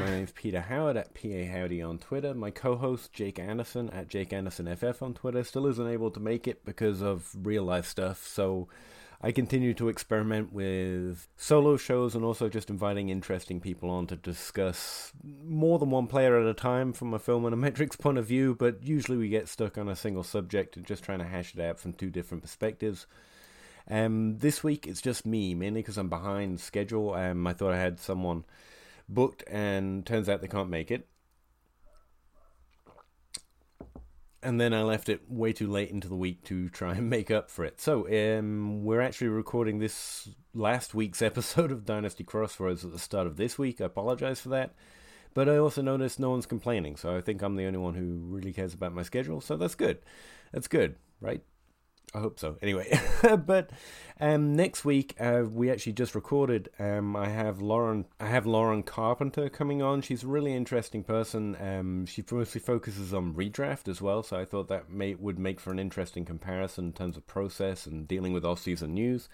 My 0.00 0.08
name's 0.08 0.32
Peter 0.32 0.62
Howard 0.62 0.96
at 0.96 1.12
PA 1.12 1.52
Howdy 1.52 1.82
on 1.82 1.98
Twitter. 1.98 2.32
My 2.32 2.50
co-host 2.50 3.12
Jake 3.12 3.38
Anderson 3.38 3.90
at 3.90 4.08
Jake 4.08 4.32
Anderson 4.32 4.74
FF 4.74 5.02
on 5.02 5.12
Twitter 5.12 5.44
still 5.44 5.66
isn't 5.66 5.86
able 5.86 6.10
to 6.12 6.18
make 6.18 6.48
it 6.48 6.64
because 6.64 7.02
of 7.02 7.28
real 7.42 7.64
life 7.64 7.84
stuff. 7.84 8.26
So 8.26 8.66
I 9.20 9.30
continue 9.30 9.74
to 9.74 9.90
experiment 9.90 10.54
with 10.54 11.28
solo 11.36 11.76
shows 11.76 12.14
and 12.14 12.24
also 12.24 12.48
just 12.48 12.70
inviting 12.70 13.10
interesting 13.10 13.60
people 13.60 13.90
on 13.90 14.06
to 14.06 14.16
discuss 14.16 15.12
more 15.22 15.78
than 15.78 15.90
one 15.90 16.06
player 16.06 16.40
at 16.40 16.46
a 16.46 16.54
time 16.54 16.94
from 16.94 17.12
a 17.12 17.18
film 17.18 17.44
and 17.44 17.52
a 17.52 17.56
metrics 17.58 17.96
point 17.96 18.16
of 18.16 18.24
view. 18.24 18.56
But 18.58 18.82
usually 18.82 19.18
we 19.18 19.28
get 19.28 19.50
stuck 19.50 19.76
on 19.76 19.90
a 19.90 19.94
single 19.94 20.24
subject 20.24 20.78
and 20.78 20.86
just 20.86 21.04
trying 21.04 21.18
to 21.18 21.26
hash 21.26 21.54
it 21.54 21.60
out 21.60 21.78
from 21.78 21.92
two 21.92 22.08
different 22.08 22.42
perspectives. 22.42 23.06
Um, 23.86 24.38
this 24.38 24.64
week 24.64 24.86
it's 24.86 25.02
just 25.02 25.26
me, 25.26 25.54
mainly 25.54 25.82
because 25.82 25.98
I'm 25.98 26.08
behind 26.08 26.58
schedule. 26.58 27.12
Um, 27.12 27.46
I 27.46 27.52
thought 27.52 27.74
I 27.74 27.78
had 27.78 28.00
someone 28.00 28.44
booked, 29.10 29.44
and 29.48 30.06
turns 30.06 30.28
out 30.28 30.40
they 30.40 30.48
can't 30.48 30.70
make 30.70 30.90
it. 30.90 31.06
And 34.42 34.58
then 34.58 34.72
I 34.72 34.82
left 34.82 35.10
it 35.10 35.30
way 35.30 35.52
too 35.52 35.70
late 35.70 35.90
into 35.90 36.08
the 36.08 36.16
week 36.16 36.44
to 36.44 36.70
try 36.70 36.94
and 36.94 37.10
make 37.16 37.30
up 37.30 37.50
for 37.50 37.64
it. 37.64 37.80
So 37.80 38.08
um, 38.08 38.84
we're 38.84 39.02
actually 39.02 39.28
recording 39.28 39.78
this 39.78 40.28
last 40.54 40.94
week's 40.94 41.20
episode 41.30 41.70
of 41.70 41.84
Dynasty 41.84 42.24
Crossroads 42.24 42.84
at 42.84 42.92
the 42.92 42.98
start 42.98 43.26
of 43.26 43.36
this 43.36 43.58
week. 43.58 43.80
I 43.80 43.84
apologize 43.84 44.40
for 44.40 44.48
that. 44.50 44.74
But 45.32 45.48
I 45.48 45.58
also 45.58 45.80
noticed 45.80 46.18
no 46.18 46.30
one's 46.30 46.46
complaining, 46.46 46.96
so 46.96 47.16
I 47.16 47.20
think 47.20 47.40
I'm 47.40 47.54
the 47.54 47.66
only 47.66 47.78
one 47.78 47.94
who 47.94 48.18
really 48.34 48.52
cares 48.52 48.74
about 48.74 48.92
my 48.92 49.02
schedule. 49.02 49.40
So 49.40 49.56
that's 49.56 49.76
good. 49.76 49.98
That's 50.52 50.66
good, 50.66 50.96
right? 51.20 51.42
I 52.12 52.18
hope 52.18 52.40
so. 52.40 52.56
Anyway, 52.60 52.98
but 53.46 53.70
um, 54.20 54.56
next 54.56 54.84
week 54.84 55.14
uh, 55.20 55.44
we 55.48 55.70
actually 55.70 55.92
just 55.92 56.16
recorded. 56.16 56.68
Um, 56.78 57.14
I 57.14 57.28
have 57.28 57.60
Lauren. 57.60 58.04
I 58.18 58.26
have 58.26 58.46
Lauren 58.46 58.82
Carpenter 58.82 59.48
coming 59.48 59.80
on. 59.80 60.02
She's 60.02 60.24
a 60.24 60.26
really 60.26 60.52
interesting 60.52 61.04
person. 61.04 61.56
Um, 61.60 62.06
she 62.06 62.24
mostly 62.30 62.60
focuses 62.60 63.14
on 63.14 63.34
redraft 63.34 63.86
as 63.86 64.02
well, 64.02 64.24
so 64.24 64.36
I 64.36 64.44
thought 64.44 64.68
that 64.68 64.90
may, 64.90 65.14
would 65.14 65.38
make 65.38 65.60
for 65.60 65.70
an 65.70 65.78
interesting 65.78 66.24
comparison 66.24 66.86
in 66.86 66.92
terms 66.92 67.16
of 67.16 67.26
process 67.28 67.86
and 67.86 68.08
dealing 68.08 68.32
with 68.32 68.44
off-season 68.44 68.92
news. 68.92 69.28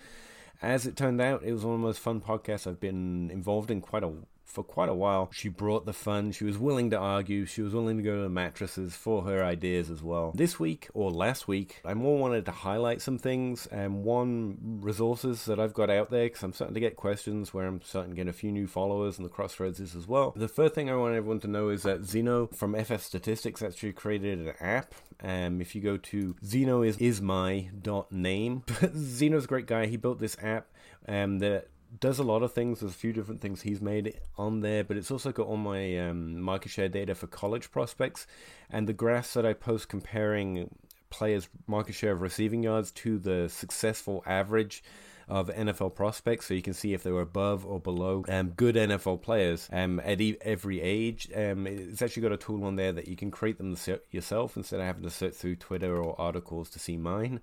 As 0.60 0.86
it 0.86 0.96
turned 0.96 1.20
out, 1.20 1.42
it 1.44 1.52
was 1.52 1.64
one 1.64 1.74
of 1.74 1.80
the 1.80 1.86
most 1.86 2.00
fun 2.00 2.20
podcasts 2.20 2.66
I've 2.66 2.80
been 2.80 3.30
involved 3.30 3.70
in 3.70 3.80
quite 3.80 4.02
a 4.02 4.12
for 4.46 4.62
quite 4.62 4.88
a 4.88 4.94
while. 4.94 5.28
She 5.32 5.48
brought 5.48 5.84
the 5.84 5.92
fun. 5.92 6.32
She 6.32 6.44
was 6.44 6.56
willing 6.56 6.90
to 6.90 6.96
argue. 6.96 7.44
She 7.44 7.60
was 7.60 7.74
willing 7.74 7.96
to 7.98 8.02
go 8.02 8.16
to 8.16 8.22
the 8.22 8.28
mattresses 8.30 8.94
for 8.94 9.22
her 9.24 9.44
ideas 9.44 9.90
as 9.90 10.02
well. 10.02 10.32
This 10.34 10.58
week 10.58 10.88
or 10.94 11.10
last 11.10 11.48
week, 11.48 11.80
I 11.84 11.94
more 11.94 12.18
wanted 12.18 12.46
to 12.46 12.52
highlight 12.52 13.02
some 13.02 13.18
things 13.18 13.66
and 13.66 14.04
one 14.04 14.56
resources 14.80 15.44
that 15.46 15.58
I've 15.58 15.74
got 15.74 15.90
out 15.90 16.10
there 16.10 16.24
because 16.24 16.42
I'm 16.42 16.52
starting 16.52 16.74
to 16.74 16.80
get 16.80 16.96
questions 16.96 17.52
where 17.52 17.66
I'm 17.66 17.82
starting 17.82 18.12
to 18.12 18.16
get 18.16 18.28
a 18.28 18.32
few 18.32 18.52
new 18.52 18.66
followers 18.66 19.18
and 19.18 19.26
the 19.26 19.30
crossroads 19.30 19.80
is 19.80 19.94
as 19.94 20.06
well. 20.06 20.32
The 20.36 20.48
first 20.48 20.74
thing 20.74 20.88
I 20.88 20.96
want 20.96 21.14
everyone 21.14 21.40
to 21.40 21.48
know 21.48 21.68
is 21.68 21.82
that 21.82 22.04
Zeno 22.04 22.46
from 22.46 22.74
FF 22.74 23.02
Statistics 23.02 23.62
actually 23.62 23.92
created 23.92 24.38
an 24.38 24.54
app. 24.60 24.94
Um, 25.22 25.60
if 25.60 25.74
you 25.74 25.80
go 25.80 25.96
to 25.96 26.36
Zeno 26.44 26.82
is 26.82 26.98
is 26.98 27.20
my 27.20 27.70
dot 27.82 28.12
name, 28.12 28.62
Zeno's 28.96 29.44
a 29.44 29.48
great 29.48 29.66
guy. 29.66 29.86
He 29.86 29.96
built 29.96 30.20
this 30.20 30.36
app 30.42 30.68
um, 31.08 31.38
that 31.38 31.68
does 32.00 32.18
a 32.18 32.22
lot 32.22 32.42
of 32.42 32.52
things. 32.52 32.80
There's 32.80 32.92
a 32.92 32.96
few 32.96 33.12
different 33.12 33.40
things 33.40 33.62
he's 33.62 33.80
made 33.80 34.18
on 34.36 34.60
there, 34.60 34.84
but 34.84 34.96
it's 34.96 35.10
also 35.10 35.32
got 35.32 35.46
all 35.46 35.56
my 35.56 35.98
um, 35.98 36.40
market 36.40 36.70
share 36.70 36.88
data 36.88 37.14
for 37.14 37.26
college 37.26 37.70
prospects 37.70 38.26
and 38.70 38.86
the 38.86 38.92
graphs 38.92 39.34
that 39.34 39.46
I 39.46 39.52
post 39.52 39.88
comparing 39.88 40.74
players' 41.10 41.48
market 41.66 41.94
share 41.94 42.12
of 42.12 42.20
receiving 42.20 42.62
yards 42.62 42.90
to 42.90 43.18
the 43.18 43.48
successful 43.48 44.22
average 44.26 44.82
of 45.28 45.48
NFL 45.48 45.94
prospects, 45.94 46.46
so 46.46 46.54
you 46.54 46.62
can 46.62 46.72
see 46.72 46.94
if 46.94 47.02
they 47.02 47.10
were 47.10 47.20
above 47.20 47.66
or 47.66 47.80
below 47.80 48.24
um, 48.28 48.50
good 48.50 48.76
NFL 48.76 49.22
players 49.22 49.68
um, 49.72 50.00
at 50.04 50.20
e- 50.20 50.36
every 50.40 50.80
age. 50.80 51.28
Um, 51.34 51.66
it's 51.66 52.00
actually 52.00 52.22
got 52.22 52.32
a 52.32 52.36
tool 52.36 52.62
on 52.64 52.76
there 52.76 52.92
that 52.92 53.08
you 53.08 53.16
can 53.16 53.32
create 53.32 53.58
them 53.58 53.76
yourself 54.12 54.56
instead 54.56 54.78
of 54.78 54.86
having 54.86 55.02
to 55.02 55.10
search 55.10 55.34
through 55.34 55.56
Twitter 55.56 56.00
or 56.00 56.20
articles 56.20 56.70
to 56.70 56.78
see 56.78 56.96
mine. 56.96 57.40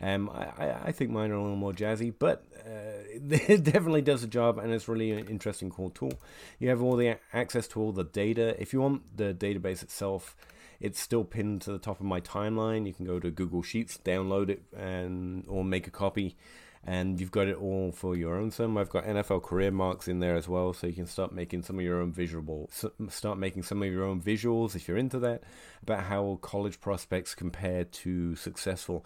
Um, 0.00 0.30
I, 0.30 0.76
I 0.86 0.92
think 0.92 1.10
mine 1.10 1.30
are 1.30 1.34
a 1.34 1.42
little 1.42 1.56
more 1.56 1.72
jazzy, 1.72 2.12
but 2.18 2.44
uh, 2.66 2.85
it 3.30 3.64
definitely 3.64 4.02
does 4.02 4.22
the 4.22 4.26
job, 4.26 4.58
and 4.58 4.72
it's 4.72 4.88
really 4.88 5.10
an 5.12 5.26
interesting, 5.26 5.70
cool 5.70 5.90
tool. 5.90 6.12
You 6.58 6.68
have 6.68 6.82
all 6.82 6.96
the 6.96 7.18
access 7.32 7.66
to 7.68 7.80
all 7.80 7.92
the 7.92 8.04
data. 8.04 8.60
If 8.60 8.72
you 8.72 8.80
want 8.80 9.16
the 9.16 9.34
database 9.34 9.82
itself, 9.82 10.36
it's 10.80 11.00
still 11.00 11.24
pinned 11.24 11.62
to 11.62 11.72
the 11.72 11.78
top 11.78 12.00
of 12.00 12.06
my 12.06 12.20
timeline. 12.20 12.86
You 12.86 12.92
can 12.92 13.06
go 13.06 13.18
to 13.18 13.30
Google 13.30 13.62
Sheets, 13.62 13.98
download 14.04 14.50
it, 14.50 14.62
and 14.76 15.44
or 15.48 15.64
make 15.64 15.86
a 15.86 15.90
copy, 15.90 16.36
and 16.84 17.20
you've 17.20 17.30
got 17.30 17.48
it 17.48 17.56
all 17.56 17.92
for 17.92 18.16
your 18.16 18.36
own 18.36 18.50
sim. 18.50 18.76
I've 18.76 18.90
got 18.90 19.04
NFL 19.04 19.42
career 19.42 19.70
marks 19.70 20.08
in 20.08 20.20
there 20.20 20.36
as 20.36 20.48
well, 20.48 20.72
so 20.72 20.86
you 20.86 20.92
can 20.92 21.06
start 21.06 21.32
making 21.32 21.62
some 21.62 21.78
of 21.78 21.84
your 21.84 22.00
own 22.00 22.12
visual, 22.12 22.70
start 23.08 23.38
making 23.38 23.62
some 23.62 23.82
of 23.82 23.90
your 23.90 24.04
own 24.04 24.20
visuals 24.20 24.76
if 24.76 24.86
you're 24.86 24.98
into 24.98 25.18
that 25.20 25.42
about 25.82 26.04
how 26.04 26.38
college 26.42 26.80
prospects 26.80 27.34
compare 27.34 27.84
to 27.84 28.36
successful 28.36 29.04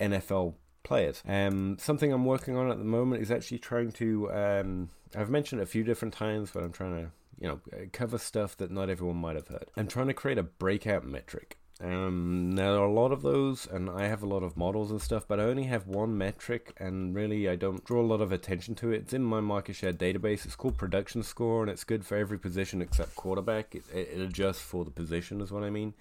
NFL 0.00 0.54
players. 0.82 1.22
Um, 1.26 1.76
something 1.78 2.12
I'm 2.12 2.24
working 2.24 2.56
on 2.56 2.70
at 2.70 2.78
the 2.78 2.84
moment 2.84 3.22
is 3.22 3.30
actually 3.30 3.58
trying 3.58 3.92
to. 3.92 4.32
Um, 4.32 4.88
I've 5.16 5.30
mentioned 5.30 5.60
a 5.60 5.66
few 5.66 5.84
different 5.84 6.14
times, 6.14 6.50
but 6.52 6.62
I'm 6.62 6.72
trying 6.72 7.04
to, 7.04 7.10
you 7.38 7.48
know, 7.48 7.60
cover 7.92 8.18
stuff 8.18 8.56
that 8.58 8.70
not 8.70 8.88
everyone 8.88 9.16
might 9.16 9.36
have 9.36 9.48
heard. 9.48 9.66
I'm 9.76 9.88
trying 9.88 10.08
to 10.08 10.14
create 10.14 10.38
a 10.38 10.42
breakout 10.42 11.04
metric. 11.04 11.58
Um, 11.80 12.52
there 12.52 12.70
are 12.70 12.84
a 12.84 12.92
lot 12.92 13.10
of 13.10 13.22
those, 13.22 13.66
and 13.66 13.90
I 13.90 14.06
have 14.06 14.22
a 14.22 14.26
lot 14.26 14.44
of 14.44 14.56
models 14.56 14.92
and 14.92 15.02
stuff, 15.02 15.26
but 15.26 15.40
I 15.40 15.44
only 15.44 15.64
have 15.64 15.88
one 15.88 16.16
metric, 16.16 16.72
and 16.78 17.14
really 17.14 17.48
I 17.48 17.56
don't 17.56 17.84
draw 17.84 18.00
a 18.00 18.06
lot 18.06 18.20
of 18.20 18.30
attention 18.30 18.76
to 18.76 18.92
it. 18.92 19.02
It's 19.02 19.12
in 19.12 19.24
my 19.24 19.40
market 19.40 19.74
share 19.74 19.92
database. 19.92 20.44
It's 20.44 20.54
called 20.54 20.78
production 20.78 21.24
score, 21.24 21.62
and 21.62 21.70
it's 21.70 21.82
good 21.82 22.06
for 22.06 22.16
every 22.16 22.38
position 22.38 22.80
except 22.80 23.16
quarterback. 23.16 23.74
It, 23.74 23.84
it 23.92 24.20
adjusts 24.20 24.60
for 24.60 24.84
the 24.84 24.92
position, 24.92 25.40
is 25.40 25.50
what 25.50 25.64
I 25.64 25.70
mean 25.70 25.94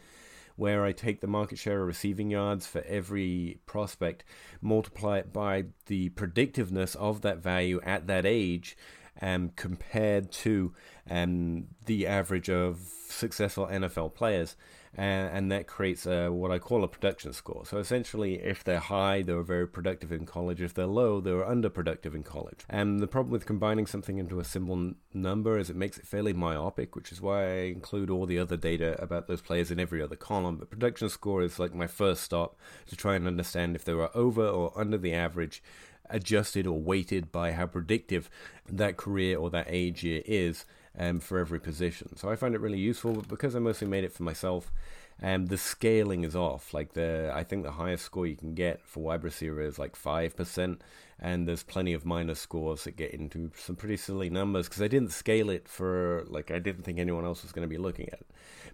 where 0.62 0.86
I 0.86 0.92
take 0.92 1.22
the 1.22 1.28
market 1.28 1.58
share 1.58 1.82
of 1.82 1.88
receiving 1.88 2.30
yards 2.30 2.68
for 2.68 2.84
every 2.88 3.58
prospect, 3.66 4.24
multiply 4.62 5.18
it 5.18 5.34
by 5.34 5.66
the 5.88 6.10
predictiveness 6.10 6.96
of 6.98 7.22
that 7.22 7.40
value 7.40 7.82
at 7.82 8.06
that 8.06 8.28
age, 8.28 8.78
um, 9.24 9.50
compared 9.56 10.32
to 10.32 10.72
um, 11.10 11.66
the 11.88 12.06
average 12.06 12.48
of 12.48 12.78
successful 13.08 13.66
NFL 13.66 14.14
players. 14.14 14.56
And, 14.96 15.38
and 15.38 15.52
that 15.54 15.68
creates 15.68 16.06
a, 16.06 16.30
what 16.30 16.52
I 16.52 16.60
call 16.60 16.84
a 16.84 16.88
production 16.88 17.32
score. 17.32 17.66
So 17.66 17.78
essentially, 17.78 18.36
if 18.36 18.64
they're 18.64 18.80
high, 18.80 19.22
they 19.22 19.34
were 19.34 19.42
very 19.42 19.68
productive 19.68 20.12
in 20.12 20.26
college. 20.26 20.62
If 20.62 20.74
they're 20.74 20.86
low, 20.86 21.22
they 21.22 21.32
were 21.32 21.46
underproductive 21.46 22.14
in 22.14 22.24
college. 22.24 22.66
And 22.70 23.00
the 23.00 23.08
problem 23.08 23.32
with 23.32 23.46
combining 23.46 23.86
something 23.86 24.18
into 24.18 24.42
a 24.42 24.44
simple 24.44 24.76
n- 24.76 24.96
number 25.14 25.58
is 25.58 25.70
it 25.70 25.78
makes 25.78 25.98
it 25.98 26.06
fairly 26.06 26.34
myopic, 26.34 26.96
which 26.96 27.14
is 27.14 27.22
why 27.22 27.46
I 27.46 27.60
include 27.64 28.10
all 28.10 28.26
the 28.26 28.40
other 28.40 28.58
data 28.58 29.02
about 29.02 29.28
those 29.28 29.42
players 29.42 29.72
in 29.72 29.80
every 29.80 30.02
other 30.02 30.18
column. 30.18 30.58
But 30.58 30.70
production 30.70 31.08
score 31.08 31.42
is 31.42 31.58
like 31.58 31.74
my 31.74 31.88
first 31.88 32.24
stop 32.24 32.58
to 32.88 32.98
try 32.98 33.16
and 33.16 33.28
understand 33.28 33.78
if 33.78 33.86
they 33.86 33.94
were 33.94 34.12
over 34.14 34.46
or 34.46 34.78
under 34.78 34.98
the 34.98 35.14
average 35.14 35.64
adjusted 36.10 36.68
or 36.68 36.80
weighted 36.80 37.32
by 37.32 37.54
how 37.54 37.66
predictive 37.66 38.30
that 38.70 38.98
career 38.98 39.38
or 39.38 39.50
that 39.50 39.68
age 39.70 40.04
year 40.04 40.22
is 40.26 40.66
um, 40.98 41.20
for 41.20 41.40
every 41.40 41.60
position. 41.60 42.16
So 42.18 42.30
I 42.30 42.36
find 42.36 42.56
it 42.56 42.62
really 42.62 42.80
useful, 42.80 43.14
but 43.14 43.28
because 43.28 43.56
I 43.56 43.60
mostly 43.60 43.88
made 43.88 44.04
it 44.04 44.14
for 44.14 44.24
myself, 44.24 44.72
um, 45.22 45.46
the 45.46 45.58
scaling 45.58 46.24
is 46.24 46.36
off. 46.36 46.74
Like 46.74 46.94
the, 46.94 47.32
I 47.34 47.44
think 47.44 47.64
the 47.64 47.72
highest 47.72 48.06
score 48.06 48.26
you 48.26 48.36
can 48.36 48.56
get 48.56 48.82
for 48.86 49.04
wide 49.04 49.24
is 49.24 49.80
like 49.80 49.96
five 49.96 50.36
percent, 50.36 50.82
and 51.20 51.48
there's 51.48 51.64
plenty 51.64 51.94
of 51.94 52.06
minor 52.06 52.34
scores 52.34 52.86
that 52.86 52.98
get 52.98 53.12
into 53.12 53.52
some 53.56 53.76
pretty 53.76 53.98
silly 53.98 54.30
numbers 54.30 54.68
because 54.68 54.82
I 54.82 54.88
didn't 54.88 55.12
scale 55.12 55.50
it 55.50 55.68
for 55.68 56.26
like 56.28 56.50
I 56.50 56.60
didn't 56.60 56.84
think 56.84 56.98
anyone 56.98 57.26
else 57.26 57.44
was 57.44 57.52
going 57.52 57.68
to 57.68 57.70
be 57.70 57.78
looking 57.78 58.10
at. 58.10 58.22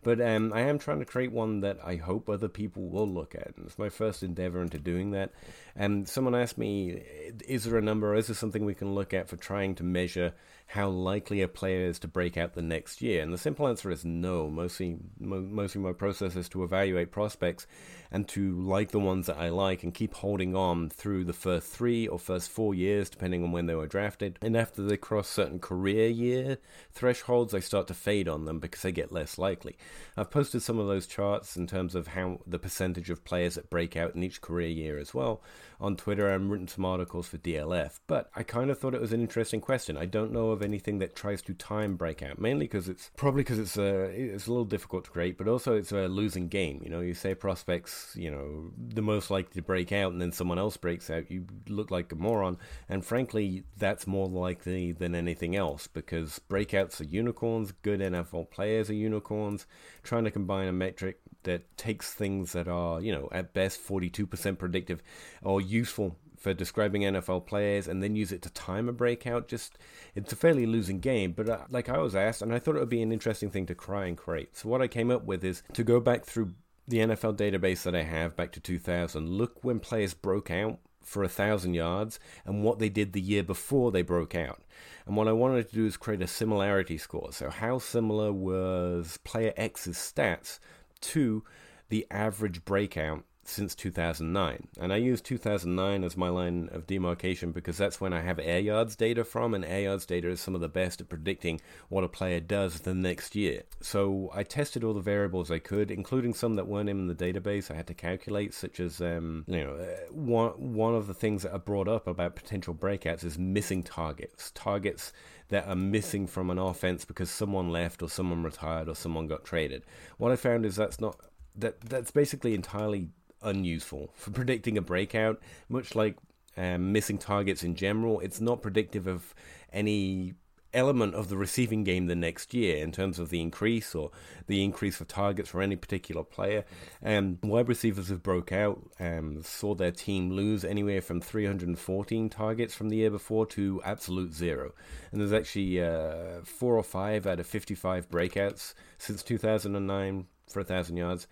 But 0.03 0.21
um, 0.21 0.53
I 0.53 0.61
am 0.61 0.79
trying 0.79 0.99
to 0.99 1.05
create 1.05 1.31
one 1.31 1.61
that 1.61 1.79
I 1.83 1.97
hope 1.97 2.29
other 2.29 2.47
people 2.47 2.87
will 2.87 3.09
look 3.09 3.35
at, 3.35 3.57
and 3.57 3.65
it's 3.65 3.79
my 3.79 3.89
first 3.89 4.23
endeavor 4.23 4.61
into 4.61 4.77
doing 4.77 5.11
that. 5.11 5.31
And 5.75 6.07
someone 6.07 6.35
asked 6.35 6.57
me, 6.57 7.01
is 7.45 7.65
there 7.65 7.77
a 7.77 7.81
number, 7.81 8.15
is 8.15 8.27
there 8.27 8.35
something 8.35 8.63
we 8.63 8.75
can 8.75 8.95
look 8.95 9.13
at 9.13 9.27
for 9.27 9.35
trying 9.35 9.75
to 9.75 9.83
measure 9.83 10.33
how 10.67 10.89
likely 10.89 11.41
a 11.41 11.47
player 11.47 11.85
is 11.85 11.97
to 11.99 12.09
break 12.09 12.35
out 12.35 12.53
the 12.53 12.61
next 12.61 13.01
year? 13.01 13.23
And 13.23 13.33
the 13.33 13.37
simple 13.37 13.67
answer 13.67 13.89
is 13.89 14.03
no. 14.03 14.49
Mostly, 14.49 14.97
mo- 15.17 15.39
mostly 15.39 15.79
my 15.79 15.93
process 15.93 16.35
is 16.35 16.49
to 16.49 16.63
evaluate 16.63 17.09
prospects 17.09 17.65
and 18.11 18.27
to 18.29 18.51
like 18.59 18.91
the 18.91 18.99
ones 18.99 19.27
that 19.27 19.37
I 19.37 19.47
like 19.49 19.83
and 19.83 19.93
keep 19.93 20.13
holding 20.13 20.55
on 20.55 20.89
through 20.89 21.23
the 21.23 21.33
first 21.33 21.67
three 21.67 22.05
or 22.05 22.19
first 22.19 22.49
four 22.49 22.75
years, 22.75 23.09
depending 23.09 23.43
on 23.43 23.53
when 23.53 23.65
they 23.65 23.75
were 23.75 23.87
drafted. 23.87 24.37
And 24.41 24.57
after 24.57 24.81
they 24.81 24.97
cross 24.97 25.29
certain 25.29 25.59
career 25.59 26.09
year 26.09 26.57
thresholds, 26.91 27.53
I 27.53 27.59
start 27.59 27.87
to 27.87 27.93
fade 27.93 28.27
on 28.27 28.43
them 28.43 28.59
because 28.59 28.81
they 28.81 28.91
get 28.91 29.11
less 29.11 29.37
likely. 29.37 29.77
I've 30.17 30.31
posted 30.31 30.63
some 30.63 30.79
of 30.79 30.87
those 30.87 31.07
charts 31.07 31.55
in 31.55 31.67
terms 31.67 31.95
of 31.95 32.07
how 32.07 32.39
the 32.45 32.59
percentage 32.59 33.09
of 33.09 33.23
players 33.23 33.55
that 33.55 33.69
break 33.69 33.95
out 33.95 34.15
in 34.15 34.23
each 34.23 34.41
career 34.41 34.69
year 34.69 34.97
as 34.97 35.13
well 35.13 35.41
on 35.79 35.95
Twitter 35.95 36.29
and 36.29 36.50
written 36.50 36.68
some 36.68 36.85
articles 36.85 37.27
for 37.27 37.38
DLF. 37.38 38.00
But 38.07 38.29
I 38.35 38.44
kind 38.44 38.69
of 38.69 38.79
thought 38.79 38.95
it 38.95 39.01
was 39.01 39.13
an 39.13 39.21
interesting 39.21 39.62
question. 39.62 39.97
I 39.97 40.06
don't 40.06 40.31
know 40.31 40.51
of 40.51 40.62
anything 40.62 41.00
that 41.00 41.15
tries 41.15 41.41
to 41.44 41.53
time 41.53 41.95
breakout, 41.95 42.39
mainly 42.39 42.65
because 42.65 42.89
it's 42.89 43.12
probably 43.15 43.44
because 43.44 43.59
it's 43.59 43.77
a 43.77 44.06
it's 44.06 44.47
a 44.47 44.51
little 44.51 44.65
difficult 44.65 45.06
to 45.06 45.12
create, 45.12 45.38
but 45.38 45.47
also 45.47 45.75
it's 45.75 45.91
a 45.91 46.07
losing 46.07 46.47
game. 46.47 46.81
You 46.83 46.89
know, 46.89 47.01
you 47.01 47.13
say 47.13 47.35
prospects, 47.35 48.13
you 48.15 48.31
know, 48.31 48.71
the 48.77 49.01
most 49.01 49.29
likely 49.29 49.53
to 49.56 49.62
break 49.62 49.91
out, 49.91 50.12
and 50.12 50.21
then 50.21 50.31
someone 50.31 50.59
else 50.59 50.77
breaks 50.77 51.09
out, 51.09 51.31
you 51.31 51.45
look 51.68 51.91
like 51.91 52.12
a 52.12 52.15
moron. 52.15 52.57
And 52.89 53.06
frankly, 53.06 53.63
that's 53.77 54.07
more 54.07 54.27
likely 54.27 54.91
than 54.91 55.15
anything 55.15 55.56
else 55.56 55.88
because 55.88 56.41
breakouts 56.50 57.01
are 57.01 57.06
unicorns, 57.06 57.71
good 57.83 58.00
NFL 58.00 58.50
players 58.50 58.89
are 58.89 58.94
unicorns. 58.94 59.65
Trying 60.03 60.24
to 60.24 60.31
combine 60.31 60.68
a 60.68 60.74
metric 60.74 61.19
that 61.44 61.78
takes 61.78 62.13
things 62.13 62.54
that 62.54 62.68
are, 62.68 63.01
you 63.01 63.12
know, 63.12 63.30
at 63.31 63.54
best 63.54 63.86
42% 63.86 64.57
predictive 64.57 65.01
or 65.42 65.62
useful 65.62 66.18
for 66.38 66.54
describing 66.54 67.01
NFL 67.01 67.45
players 67.45 67.88
and 67.88 68.01
then 68.01 68.16
use 68.16 68.31
it 68.31 68.42
to 68.44 68.50
time 68.51 68.88
a 68.88 68.94
breakout. 68.94 69.48
Just 69.48 69.78
it's 70.16 70.31
a 70.34 70.36
fairly 70.36 70.66
losing 70.66 71.00
game. 71.00 71.31
But 71.31 71.50
uh, 71.50 71.57
like 71.69 71.89
I 71.89 71.98
was 71.98 72.16
asked, 72.16 72.42
and 72.42 72.54
I 72.54 72.60
thought 72.60 72.75
it 72.75 72.80
would 72.80 72.89
be 72.89 73.01
an 73.01 73.12
interesting 73.12 73.50
thing 73.50 73.66
to 73.68 73.75
cry 73.75 74.06
and 74.06 74.18
create. 74.18 74.56
So 74.56 74.69
what 74.69 74.81
I 74.81 74.88
came 74.88 75.12
up 75.12 75.25
with 75.25 75.44
is 75.44 75.63
to 75.74 75.84
go 75.84 76.00
back 76.00 76.25
through 76.25 76.54
the 76.88 77.00
NFL 77.00 77.36
database 77.36 77.84
that 77.84 77.95
I 77.95 78.04
have 78.04 78.36
back 78.36 78.51
to 78.54 78.60
2000. 78.60 79.30
Look 79.30 79.63
when 79.63 79.80
players 79.80 80.13
broke 80.13 80.50
out 80.50 80.80
for 81.01 81.24
a 81.24 81.30
thousand 81.30 81.74
yards 81.74 82.19
and 82.45 82.63
what 82.63 82.80
they 82.80 82.89
did 82.89 83.13
the 83.13 83.22
year 83.22 83.44
before 83.44 83.92
they 83.92 84.01
broke 84.01 84.36
out. 84.36 84.62
And 85.06 85.16
what 85.16 85.28
I 85.30 85.31
wanted 85.31 85.69
to 85.69 85.75
do 85.75 85.86
is 85.86 85.95
create 85.95 86.22
a 86.22 86.28
similarity 86.28 86.98
score. 86.98 87.31
So 87.31 87.50
how 87.50 87.80
similar 87.80 88.31
was 88.34 89.18
player 89.24 89.54
X's 89.56 89.98
stats 89.98 90.60
to 90.97 91.44
the 91.89 92.05
average 92.11 92.65
breakout 92.65 93.23
since 93.47 93.75
2009. 93.75 94.67
And 94.79 94.91
I 94.91 94.97
use 94.97 95.21
2009 95.21 96.03
as 96.03 96.17
my 96.17 96.29
line 96.29 96.69
of 96.71 96.85
demarcation 96.85 97.51
because 97.51 97.77
that's 97.77 98.01
when 98.01 98.13
I 98.13 98.21
have 98.21 98.39
air 98.39 98.59
yards 98.59 98.95
data 98.95 99.23
from, 99.23 99.53
and 99.53 99.63
air 99.63 99.81
yards 99.81 100.05
data 100.05 100.29
is 100.29 100.41
some 100.41 100.53
of 100.53 100.61
the 100.61 100.67
best 100.67 101.01
at 101.01 101.09
predicting 101.09 101.61
what 101.89 102.03
a 102.03 102.09
player 102.09 102.39
does 102.39 102.81
the 102.81 102.94
next 102.94 103.35
year. 103.35 103.63
So 103.81 104.29
I 104.33 104.44
tested 104.44 104.83
all 104.83 104.94
the 104.94 104.99
variables 104.99 105.49
I 105.49 105.59
could, 105.59 105.91
including 105.91 106.33
some 106.33 106.55
that 106.55 106.67
weren't 106.67 106.89
in 106.89 107.07
the 107.07 107.15
database. 107.15 107.71
I 107.71 107.75
had 107.75 107.88
to 107.88 107.93
calculate, 107.93 108.53
such 108.53 108.79
as, 108.79 109.01
um, 109.01 109.45
you 109.47 109.63
know, 109.63 109.75
uh, 109.75 110.11
one, 110.11 110.73
one 110.73 110.95
of 110.95 111.07
the 111.07 111.13
things 111.13 111.43
that 111.43 111.53
are 111.53 111.59
brought 111.59 111.88
up 111.88 112.07
about 112.07 112.35
potential 112.35 112.73
breakouts 112.73 113.23
is 113.23 113.38
missing 113.39 113.81
targets. 113.81 114.51
Targets 114.55 115.13
that 115.49 115.67
are 115.67 115.75
missing 115.75 116.27
from 116.27 116.49
an 116.49 116.57
offense 116.57 117.05
because 117.05 117.29
someone 117.29 117.69
left 117.69 118.01
or 118.01 118.09
someone 118.09 118.44
retired 118.44 118.89
or 118.89 118.95
someone 118.95 119.27
got 119.27 119.45
traded. 119.45 119.83
What 120.17 120.31
I 120.31 120.35
found 120.35 120.65
is 120.65 120.75
that's 120.75 120.99
not 120.99 121.19
that 121.55 121.81
that's 121.81 122.11
basically 122.11 122.53
entirely 122.53 123.09
unuseful 123.41 124.11
for 124.15 124.31
predicting 124.31 124.77
a 124.77 124.81
breakout, 124.81 125.41
much 125.69 125.95
like 125.95 126.17
um, 126.57 126.91
missing 126.91 127.17
targets 127.17 127.63
in 127.63 127.75
general. 127.75 128.19
It's 128.19 128.41
not 128.41 128.61
predictive 128.61 129.07
of 129.07 129.33
any 129.71 130.33
element 130.77 131.15
of 131.15 131.27
the 131.27 131.35
receiving 131.35 131.83
game 131.83 132.06
the 132.06 132.15
next 132.15 132.53
year 132.53 132.77
in 132.77 132.91
terms 132.91 133.18
of 133.18 133.29
the 133.29 133.41
increase 133.41 133.95
or 133.95 134.12
the 134.45 134.63
increase 134.63 135.01
of 135.01 135.07
targets 135.07 135.50
for 135.50 135.62
any 135.62 135.75
particular 135.75 136.24
player. 136.24 136.63
Um, 137.03 137.39
wide 137.41 137.68
receivers 137.68 138.09
have 138.09 138.21
broke 138.21 138.51
out, 138.51 138.79
um, 139.00 139.41
saw 139.44 139.74
their 139.74 139.91
team 139.91 140.31
lose 140.31 140.63
anywhere 140.63 141.01
from 141.01 141.19
314 141.19 142.29
targets 142.29 142.75
from 142.75 142.89
the 142.89 142.97
year 142.97 143.09
before 143.09 143.47
to 143.47 143.81
absolute 143.83 144.33
zero. 144.33 144.74
And 145.12 145.19
there's 145.19 145.33
actually 145.33 145.81
uh, 145.81 146.44
four 146.45 146.77
or 146.77 146.83
five 146.83 147.25
out 147.25 147.39
of 147.39 147.47
55 147.47 148.09
breakouts 148.09 148.75
since 149.00 149.24
2009 149.24 150.27
for 150.47 150.62
a 150.62 150.63
thousand 150.63 150.95
yards, 150.95 151.27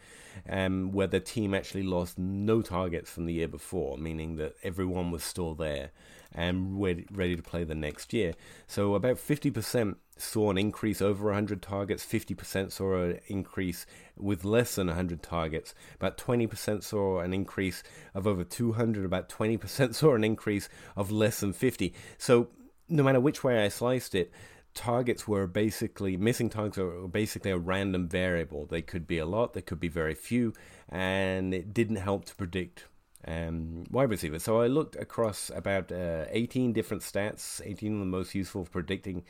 um, 0.50 0.92
where 0.92 1.07
the 1.07 1.21
team 1.21 1.53
actually 1.53 1.83
lost 1.83 2.19
no 2.19 2.62
targets 2.62 3.09
from 3.09 3.27
the 3.27 3.33
year 3.33 3.47
before, 3.47 3.97
meaning 3.97 4.36
that 4.36 4.56
everyone 4.63 5.09
was 5.12 5.24
still 5.24 5.53
there 5.53 5.92
and 6.35 6.79
ready, 6.81 7.35
to 7.35 7.41
play 7.41 7.63
the 7.63 7.73
next 7.73 8.13
year. 8.13 8.33
So 8.67 8.93
about 8.93 9.15
50% 9.15 9.95
saw 10.17 10.51
an 10.51 10.57
increase 10.57 11.01
over 11.01 11.25
100 11.25 11.61
targets, 11.61 12.05
50% 12.05 12.71
saw 12.71 13.03
an 13.03 13.19
increase 13.27 13.85
with 14.17 14.45
less 14.45 14.75
than 14.75 14.87
100 14.87 15.23
targets, 15.23 15.73
about 15.95 16.17
20% 16.17 16.83
saw 16.83 17.19
an 17.19 17.33
increase 17.33 17.83
of 18.13 18.27
over 18.27 18.43
200, 18.43 19.05
about 19.05 19.29
20% 19.29 19.95
saw 19.95 20.13
an 20.13 20.23
increase 20.23 20.69
of 20.95 21.11
less 21.11 21.39
than 21.39 21.53
50. 21.53 21.93
So 22.17 22.49
no 22.89 23.03
matter 23.03 23.19
which 23.19 23.43
way 23.43 23.63
I 23.63 23.69
sliced 23.69 24.13
it, 24.13 24.31
targets 24.73 25.27
were 25.27 25.47
basically 25.47 26.17
missing 26.17 26.49
targets 26.49 26.77
were 26.77 27.07
basically 27.07 27.51
a 27.51 27.57
random 27.57 28.09
variable. 28.09 28.65
They 28.65 28.81
could 28.81 29.07
be 29.07 29.17
a 29.17 29.25
lot, 29.25 29.53
they 29.53 29.61
could 29.61 29.79
be 29.79 29.87
very 29.87 30.15
few, 30.15 30.53
and 30.89 31.53
it 31.53 31.73
didn't 31.73 31.95
help 31.95 32.25
to 32.25 32.35
predict 32.35 32.85
um, 33.27 33.83
wide 33.89 34.10
receivers. 34.10 34.44
So 34.44 34.62
I 34.62 34.68
looked 34.68 34.95
across 34.95 35.51
about 35.54 35.92
uh, 35.92 36.25
18 36.30 36.74
different 36.74 37.04
stats, 37.04 37.62
18 37.66 37.94
of 37.94 38.00
the 38.00 38.06
most 38.06 38.36
useful 38.36 38.66
for 38.66 38.72
predicting 38.72 39.24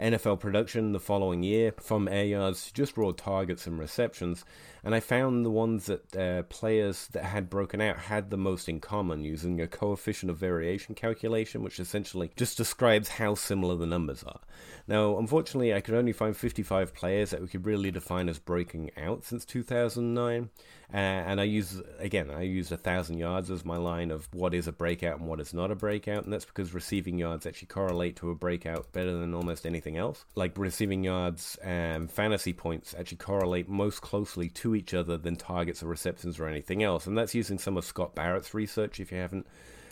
NFL 0.00 0.40
production 0.40 0.92
the 0.92 1.00
following 1.00 1.42
year 1.42 1.72
from 1.80 2.08
air 2.08 2.24
yards 2.24 2.72
just 2.72 2.96
raw 2.96 3.12
targets 3.12 3.66
and 3.66 3.78
receptions. 3.78 4.44
And 4.84 4.94
I 4.94 5.00
found 5.00 5.44
the 5.44 5.50
ones 5.50 5.86
that 5.86 6.16
uh, 6.16 6.42
players 6.44 7.06
that 7.08 7.24
had 7.24 7.48
broken 7.48 7.80
out 7.80 7.96
had 7.96 8.30
the 8.30 8.36
most 8.36 8.68
in 8.68 8.80
common 8.80 9.22
using 9.22 9.60
a 9.60 9.68
coefficient 9.68 10.30
of 10.30 10.38
variation 10.38 10.94
calculation, 10.94 11.62
which 11.62 11.78
essentially 11.78 12.32
just 12.36 12.56
describes 12.56 13.10
how 13.10 13.34
similar 13.34 13.76
the 13.76 13.86
numbers 13.86 14.24
are. 14.24 14.40
Now, 14.88 15.18
unfortunately, 15.18 15.72
I 15.72 15.80
could 15.80 15.94
only 15.94 16.12
find 16.12 16.36
55 16.36 16.94
players 16.94 17.30
that 17.30 17.40
we 17.40 17.46
could 17.46 17.64
really 17.64 17.92
define 17.92 18.28
as 18.28 18.40
breaking 18.40 18.90
out 18.96 19.24
since 19.24 19.44
2009. 19.44 20.50
And 20.92 21.40
I 21.40 21.44
use, 21.44 21.80
again, 21.98 22.30
I 22.30 22.42
use 22.42 22.70
a 22.70 22.76
thousand 22.76 23.18
yards 23.18 23.50
as 23.50 23.64
my 23.64 23.78
line 23.78 24.10
of 24.10 24.28
what 24.34 24.52
is 24.52 24.66
a 24.66 24.72
breakout 24.72 25.18
and 25.18 25.28
what 25.28 25.40
is 25.40 25.54
not 25.54 25.70
a 25.70 25.74
breakout. 25.74 26.24
And 26.24 26.32
that's 26.32 26.44
because 26.44 26.74
receiving 26.74 27.18
yards 27.18 27.46
actually 27.46 27.68
correlate 27.68 28.16
to 28.16 28.30
a 28.30 28.34
breakout 28.34 28.92
better 28.92 29.12
than 29.12 29.32
almost 29.34 29.64
anything 29.64 29.96
else. 29.96 30.24
Like 30.34 30.58
receiving 30.58 31.02
yards 31.02 31.56
and 31.62 32.10
fantasy 32.10 32.52
points 32.52 32.94
actually 32.98 33.18
correlate 33.18 33.68
most 33.68 34.02
closely 34.02 34.48
to 34.50 34.74
each 34.74 34.92
other 34.92 35.16
than 35.16 35.36
targets 35.36 35.82
or 35.82 35.86
receptions 35.86 36.38
or 36.38 36.46
anything 36.46 36.82
else. 36.82 37.06
And 37.06 37.16
that's 37.16 37.34
using 37.34 37.58
some 37.58 37.76
of 37.76 37.84
Scott 37.84 38.14
Barrett's 38.14 38.52
research 38.52 39.00
if 39.00 39.10
you 39.10 39.18
haven't 39.18 39.46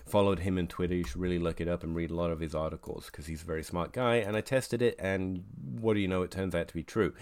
followed 0.06 0.40
him 0.40 0.58
on 0.58 0.66
Twitter. 0.66 0.94
You 0.94 1.04
should 1.04 1.20
really 1.20 1.38
look 1.38 1.60
it 1.60 1.68
up 1.68 1.82
and 1.82 1.94
read 1.94 2.10
a 2.10 2.14
lot 2.14 2.30
of 2.30 2.40
his 2.40 2.54
articles 2.54 3.06
because 3.06 3.26
he's 3.26 3.42
a 3.42 3.46
very 3.46 3.62
smart 3.62 3.92
guy. 3.92 4.16
And 4.16 4.36
I 4.36 4.40
tested 4.40 4.82
it, 4.82 4.96
and 4.98 5.44
what 5.80 5.94
do 5.94 6.00
you 6.00 6.08
know? 6.08 6.22
It 6.22 6.30
turns 6.30 6.54
out 6.54 6.68
to 6.68 6.74
be 6.74 6.82
true. 6.82 7.14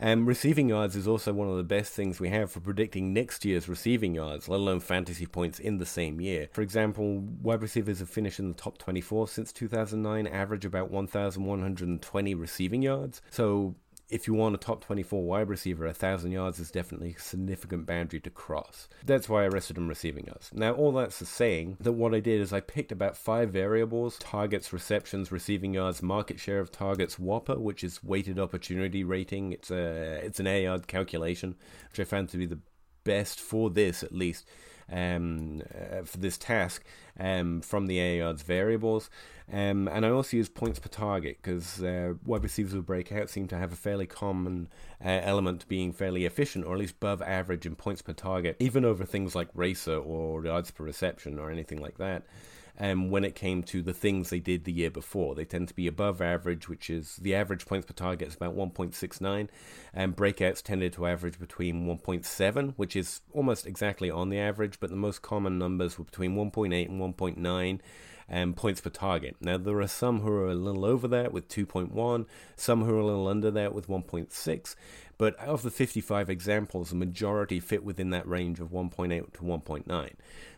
Um, 0.00 0.26
receiving 0.26 0.68
yards 0.68 0.96
is 0.96 1.08
also 1.08 1.32
one 1.32 1.48
of 1.48 1.56
the 1.56 1.62
best 1.64 1.92
things 1.92 2.20
we 2.20 2.30
have 2.30 2.50
for 2.50 2.60
predicting 2.60 3.12
next 3.12 3.44
year's 3.44 3.68
receiving 3.68 4.14
yards, 4.14 4.48
let 4.48 4.60
alone 4.60 4.80
fantasy 4.80 5.26
points 5.26 5.58
in 5.58 5.78
the 5.78 5.86
same 5.86 6.20
year. 6.20 6.48
For 6.52 6.62
example, 6.62 7.20
wide 7.42 7.62
receivers 7.62 7.98
have 8.00 8.10
finished 8.10 8.38
in 8.38 8.48
the 8.48 8.54
top 8.54 8.78
24 8.78 9.28
since 9.28 9.52
2009, 9.52 10.26
average 10.26 10.64
about 10.64 10.90
1,120 10.90 12.34
receiving 12.34 12.82
yards. 12.82 13.22
So 13.30 13.74
if 14.08 14.26
you 14.26 14.34
want 14.34 14.54
a 14.54 14.58
top 14.58 14.84
24 14.84 15.22
wide 15.22 15.48
receiver, 15.48 15.84
a 15.84 15.88
1,000 15.88 16.30
yards 16.30 16.58
is 16.58 16.70
definitely 16.70 17.14
a 17.16 17.20
significant 17.20 17.86
boundary 17.86 18.20
to 18.20 18.30
cross. 18.30 18.88
That's 19.04 19.28
why 19.28 19.44
I 19.44 19.48
rested 19.48 19.78
him 19.78 19.88
receiving 19.88 20.26
yards. 20.26 20.50
Now, 20.52 20.72
all 20.72 20.92
that's 20.92 21.18
the 21.18 21.26
saying 21.26 21.78
that 21.80 21.92
what 21.92 22.14
I 22.14 22.20
did 22.20 22.40
is 22.40 22.52
I 22.52 22.60
picked 22.60 22.92
about 22.92 23.16
five 23.16 23.50
variables 23.50 24.18
targets, 24.18 24.72
receptions, 24.72 25.32
receiving 25.32 25.74
yards, 25.74 26.02
market 26.02 26.38
share 26.38 26.60
of 26.60 26.70
targets, 26.70 27.16
WOPR, 27.16 27.58
which 27.58 27.82
is 27.82 28.04
weighted 28.04 28.38
opportunity 28.38 29.04
rating. 29.04 29.52
It's, 29.52 29.70
a, 29.70 30.20
it's 30.24 30.40
an 30.40 30.46
yard 30.46 30.86
calculation, 30.86 31.56
which 31.90 32.00
I 32.00 32.04
found 32.04 32.28
to 32.30 32.36
be 32.36 32.46
the 32.46 32.60
best 33.04 33.40
for 33.40 33.70
this 33.70 34.02
at 34.02 34.12
least 34.12 34.46
um, 34.90 35.62
uh, 35.74 36.02
for 36.04 36.18
this 36.18 36.38
task 36.38 36.84
um, 37.18 37.60
from 37.60 37.86
the 37.86 37.96
yards 37.96 38.42
variables. 38.42 39.10
Um, 39.52 39.88
and 39.88 40.06
I 40.06 40.10
also 40.10 40.38
use 40.38 40.48
points 40.48 40.78
per 40.78 40.88
target 40.88 41.38
because 41.42 41.82
uh, 41.82 42.14
wide 42.24 42.42
receivers 42.42 42.74
with 42.74 42.86
breakout 42.86 43.28
seem 43.28 43.46
to 43.48 43.58
have 43.58 43.72
a 43.72 43.76
fairly 43.76 44.06
common 44.06 44.68
uh, 45.04 45.20
element 45.22 45.68
being 45.68 45.92
fairly 45.92 46.24
efficient, 46.24 46.64
or 46.64 46.74
at 46.74 46.80
least 46.80 46.94
above 46.96 47.20
average 47.20 47.66
in 47.66 47.76
points 47.76 48.00
per 48.00 48.14
target, 48.14 48.56
even 48.58 48.84
over 48.84 49.04
things 49.04 49.34
like 49.34 49.52
RACR 49.54 50.04
or 50.04 50.44
yards 50.44 50.70
per 50.70 50.84
reception 50.84 51.38
or 51.38 51.50
anything 51.50 51.80
like 51.80 51.98
that 51.98 52.22
um, 52.78 53.10
when 53.10 53.24
it 53.24 53.34
came 53.34 53.62
to 53.64 53.82
the 53.82 53.92
things 53.92 54.30
they 54.30 54.40
did 54.40 54.64
the 54.64 54.72
year 54.72 54.90
before. 54.90 55.34
They 55.34 55.44
tend 55.44 55.68
to 55.68 55.74
be 55.74 55.86
above 55.86 56.20
average, 56.20 56.68
which 56.68 56.90
is 56.90 57.16
the 57.16 57.34
average 57.34 57.66
points 57.66 57.86
per 57.86 57.94
target 57.94 58.28
is 58.28 58.34
about 58.34 58.56
1.69, 58.56 59.48
and 59.92 60.16
breakouts 60.16 60.62
tended 60.62 60.92
to 60.94 61.06
average 61.06 61.38
between 61.38 61.86
1.7, 61.86 62.74
which 62.76 62.96
is 62.96 63.20
almost 63.32 63.66
exactly 63.66 64.10
on 64.10 64.28
the 64.28 64.38
average, 64.38 64.80
but 64.80 64.90
the 64.90 64.96
most 64.96 65.22
common 65.22 65.58
numbers 65.58 65.98
were 65.98 66.04
between 66.04 66.34
1.8 66.34 66.88
and 66.88 67.00
1.9 67.16 67.80
um, 68.30 68.54
points 68.54 68.80
per 68.80 68.90
target. 68.90 69.36
Now, 69.40 69.58
there 69.58 69.80
are 69.80 69.86
some 69.86 70.20
who 70.20 70.30
are 70.30 70.48
a 70.48 70.54
little 70.54 70.84
over 70.84 71.08
that 71.08 71.32
with 71.32 71.48
2.1, 71.48 72.26
some 72.56 72.84
who 72.84 72.94
are 72.94 73.00
a 73.00 73.04
little 73.04 73.28
under 73.28 73.50
that 73.50 73.74
with 73.74 73.88
1.6, 73.88 74.74
but 75.16 75.38
out 75.38 75.48
of 75.48 75.62
the 75.62 75.70
55 75.70 76.28
examples, 76.28 76.90
the 76.90 76.96
majority 76.96 77.60
fit 77.60 77.84
within 77.84 78.10
that 78.10 78.26
range 78.26 78.60
of 78.60 78.70
1.8 78.70 79.32
to 79.32 79.40
1.9. 79.40 80.10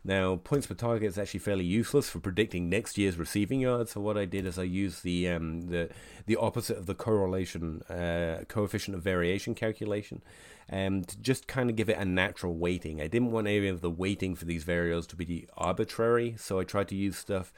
Now, 0.05 0.37
points 0.37 0.67
per 0.67 0.75
target 0.75 1.09
is 1.09 1.19
actually 1.19 1.41
fairly 1.41 1.65
useless 1.65 2.09
for 2.09 2.21
predicting 2.21 2.69
next 2.69 2.97
year's 2.97 3.19
receiving 3.19 3.61
yards. 3.61 3.93
So 3.93 4.01
what 4.01 4.17
I 4.17 4.25
did 4.25 4.47
is 4.47 4.59
I 4.59 4.63
used 4.63 5.03
the 5.03 5.29
um, 5.29 5.69
the 5.69 5.91
the 6.27 6.37
opposite 6.37 6.79
of 6.79 6.87
the 6.87 6.95
correlation 6.95 7.83
uh, 7.83 8.45
coefficient 8.49 8.97
of 8.97 9.03
variation 9.03 9.55
calculation, 9.55 10.23
um, 10.71 11.05
to 11.05 11.19
just 11.19 11.47
kind 11.47 11.71
of 11.71 11.77
give 11.77 11.89
it 11.89 11.99
a 11.99 12.05
natural 12.05 12.55
weighting. 12.55 13.01
I 13.01 13.07
didn't 13.07 13.33
want 13.33 13.47
any 13.47 13.69
of 13.69 13.81
the 13.81 13.91
weighting 13.91 14.35
for 14.35 14.45
these 14.45 14.65
variables 14.65 15.07
to 15.09 15.17
be 15.17 15.47
arbitrary, 15.57 16.35
so 16.39 16.59
I 16.59 16.65
tried 16.65 16.89
to 16.89 16.97
use 16.97 17.17
stuff 17.17 17.53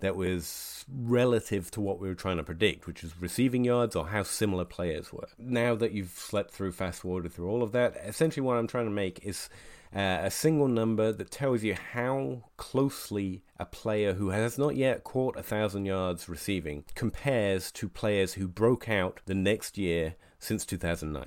that 0.00 0.16
was 0.16 0.84
relative 0.88 1.70
to 1.70 1.80
what 1.80 2.00
we 2.00 2.08
were 2.08 2.14
trying 2.14 2.36
to 2.36 2.42
predict, 2.42 2.86
which 2.86 3.02
was 3.02 3.20
receiving 3.20 3.64
yards 3.64 3.94
or 3.94 4.08
how 4.08 4.22
similar 4.22 4.64
players 4.64 5.12
were. 5.12 5.28
Now 5.38 5.74
that 5.76 5.92
you've 5.92 6.10
slept 6.10 6.52
through, 6.52 6.72
fast 6.72 7.00
forwarded 7.00 7.32
through 7.32 7.48
all 7.48 7.62
of 7.62 7.72
that, 7.72 7.96
essentially 8.04 8.44
what 8.44 8.56
I'm 8.58 8.66
trying 8.66 8.86
to 8.86 8.90
make 8.90 9.24
is 9.24 9.48
uh, 9.94 10.18
a 10.22 10.30
single 10.30 10.66
number 10.66 11.12
that 11.12 11.30
tells 11.30 11.62
you 11.62 11.76
how 11.92 12.42
closely 12.56 13.44
a 13.58 13.64
player 13.64 14.14
who 14.14 14.30
has 14.30 14.58
not 14.58 14.74
yet 14.76 15.04
caught 15.04 15.38
a 15.38 15.42
thousand 15.42 15.84
yards 15.84 16.28
receiving 16.28 16.84
compares 16.94 17.70
to 17.72 17.88
players 17.88 18.34
who 18.34 18.48
broke 18.48 18.88
out 18.88 19.20
the 19.26 19.34
next 19.34 19.78
year 19.78 20.16
since 20.40 20.66
2009. 20.66 21.24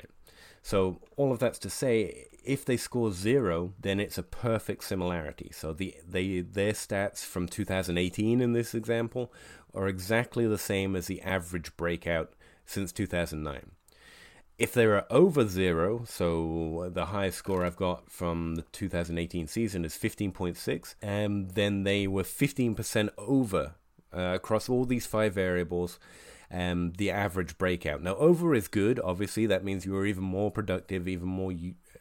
So 0.67 0.99
all 1.15 1.31
of 1.31 1.39
that's 1.39 1.59
to 1.59 1.69
say, 1.69 2.25
if 2.43 2.65
they 2.65 2.75
score 2.75 3.13
zero, 3.13 3.71
then 3.79 4.01
it's 4.01 4.17
a 4.17 4.21
perfect 4.21 4.83
similarity. 4.83 5.49
So 5.53 5.71
the 5.71 5.95
they 6.05 6.41
their 6.41 6.73
stats 6.73 7.23
from 7.23 7.47
2018 7.47 8.41
in 8.41 8.51
this 8.51 8.75
example 8.75 9.31
are 9.73 9.87
exactly 9.87 10.45
the 10.45 10.57
same 10.57 10.97
as 10.97 11.07
the 11.07 11.21
average 11.21 11.77
breakout 11.77 12.33
since 12.65 12.91
2009. 12.91 13.71
If 14.59 14.73
they 14.73 14.83
are 14.83 15.05
over 15.09 15.47
zero, 15.47 16.03
so 16.05 16.91
the 16.93 17.05
highest 17.05 17.37
score 17.37 17.63
I've 17.63 17.77
got 17.77 18.11
from 18.11 18.55
the 18.55 18.63
2018 18.63 19.47
season 19.47 19.85
is 19.85 19.93
15.6, 19.95 20.95
and 21.01 21.51
then 21.51 21.83
they 21.85 22.07
were 22.07 22.23
15% 22.23 23.09
over 23.17 23.75
uh, 24.13 24.19
across 24.35 24.67
all 24.67 24.83
these 24.83 25.05
five 25.05 25.33
variables. 25.33 25.97
Um, 26.49 26.93
the 26.97 27.11
average 27.11 27.57
breakout. 27.57 28.01
Now, 28.01 28.15
over 28.15 28.55
is 28.55 28.69
good. 28.69 29.01
Obviously, 29.03 29.45
that 29.47 29.65
means 29.65 29.85
you 29.85 29.97
are 29.97 30.05
even 30.05 30.23
more 30.23 30.49
productive, 30.49 31.05
even 31.05 31.27
more 31.27 31.51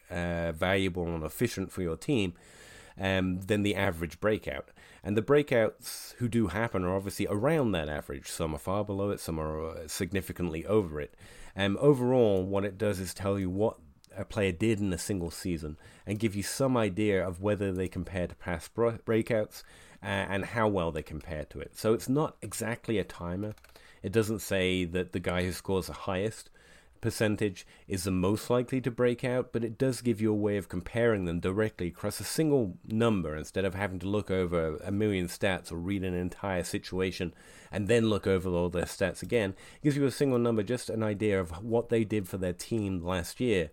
uh, 0.08 0.52
valuable 0.52 1.06
and 1.06 1.24
efficient 1.24 1.72
for 1.72 1.82
your 1.82 1.96
team 1.96 2.34
um, 2.98 3.40
than 3.40 3.62
the 3.62 3.74
average 3.74 4.20
breakout. 4.20 4.68
And 5.02 5.16
the 5.16 5.22
breakouts 5.22 6.14
who 6.14 6.28
do 6.28 6.48
happen 6.48 6.84
are 6.84 6.96
obviously 6.96 7.26
around 7.28 7.72
that 7.72 7.88
average. 7.88 8.28
Some 8.28 8.54
are 8.54 8.58
far 8.58 8.84
below 8.84 9.10
it, 9.10 9.20
some 9.20 9.38
are 9.38 9.68
uh, 9.68 9.88
significantly 9.88 10.64
over 10.66 11.00
it. 11.00 11.14
Um, 11.56 11.78
overall, 11.80 12.44
what 12.44 12.64
it 12.64 12.76
does 12.76 12.98
is 12.98 13.14
tell 13.14 13.38
you 13.38 13.48
what 13.48 13.78
a 14.16 14.24
player 14.24 14.52
did 14.52 14.80
in 14.80 14.92
a 14.92 14.98
single 14.98 15.30
season 15.30 15.76
and 16.06 16.18
give 16.18 16.34
you 16.34 16.42
some 16.42 16.76
idea 16.76 17.26
of 17.26 17.40
whether 17.40 17.72
they 17.72 17.88
compare 17.88 18.26
to 18.26 18.34
past 18.34 18.74
breakouts 18.74 19.62
uh, 20.02 20.06
and 20.06 20.44
how 20.46 20.68
well 20.68 20.90
they 20.90 21.02
compare 21.02 21.44
to 21.44 21.60
it. 21.60 21.76
So 21.76 21.92
it's 21.92 22.08
not 22.08 22.36
exactly 22.42 22.98
a 22.98 23.04
timer. 23.04 23.54
It 24.06 24.12
doesn't 24.12 24.38
say 24.38 24.84
that 24.84 25.10
the 25.10 25.18
guy 25.18 25.42
who 25.42 25.50
scores 25.50 25.88
the 25.88 25.92
highest 25.92 26.48
percentage 27.00 27.66
is 27.88 28.04
the 28.04 28.12
most 28.12 28.48
likely 28.48 28.80
to 28.82 28.90
break 28.92 29.25
out, 29.25 29.52
but 29.52 29.64
it 29.64 29.76
does 29.76 30.00
give 30.00 30.20
you 30.20 30.30
a 30.30 30.36
way 30.36 30.56
of 30.58 30.68
comparing 30.68 31.25
them 31.25 31.40
directly 31.40 31.88
across 31.88 32.20
a 32.20 32.25
single 32.25 32.78
number 32.86 33.34
instead 33.34 33.64
of 33.64 33.75
having 33.75 33.98
to 33.98 34.06
look 34.06 34.30
over 34.30 34.76
a 34.76 34.92
million 34.92 35.26
stats 35.26 35.72
or 35.72 35.76
read 35.78 36.04
an 36.04 36.14
entire 36.14 36.62
situation 36.62 37.34
and 37.72 37.88
then 37.88 38.08
look 38.08 38.28
over 38.28 38.48
all 38.50 38.68
their 38.68 38.84
stats 38.84 39.25
again. 39.25 39.56
It 39.75 39.82
gives 39.82 39.96
you 39.96 40.04
a 40.04 40.12
single 40.12 40.38
number, 40.38 40.62
just 40.62 40.88
an 40.88 41.02
idea 41.02 41.40
of 41.40 41.64
what 41.64 41.88
they 41.88 42.04
did 42.04 42.28
for 42.28 42.36
their 42.36 42.52
team 42.52 43.04
last 43.04 43.40
year 43.40 43.72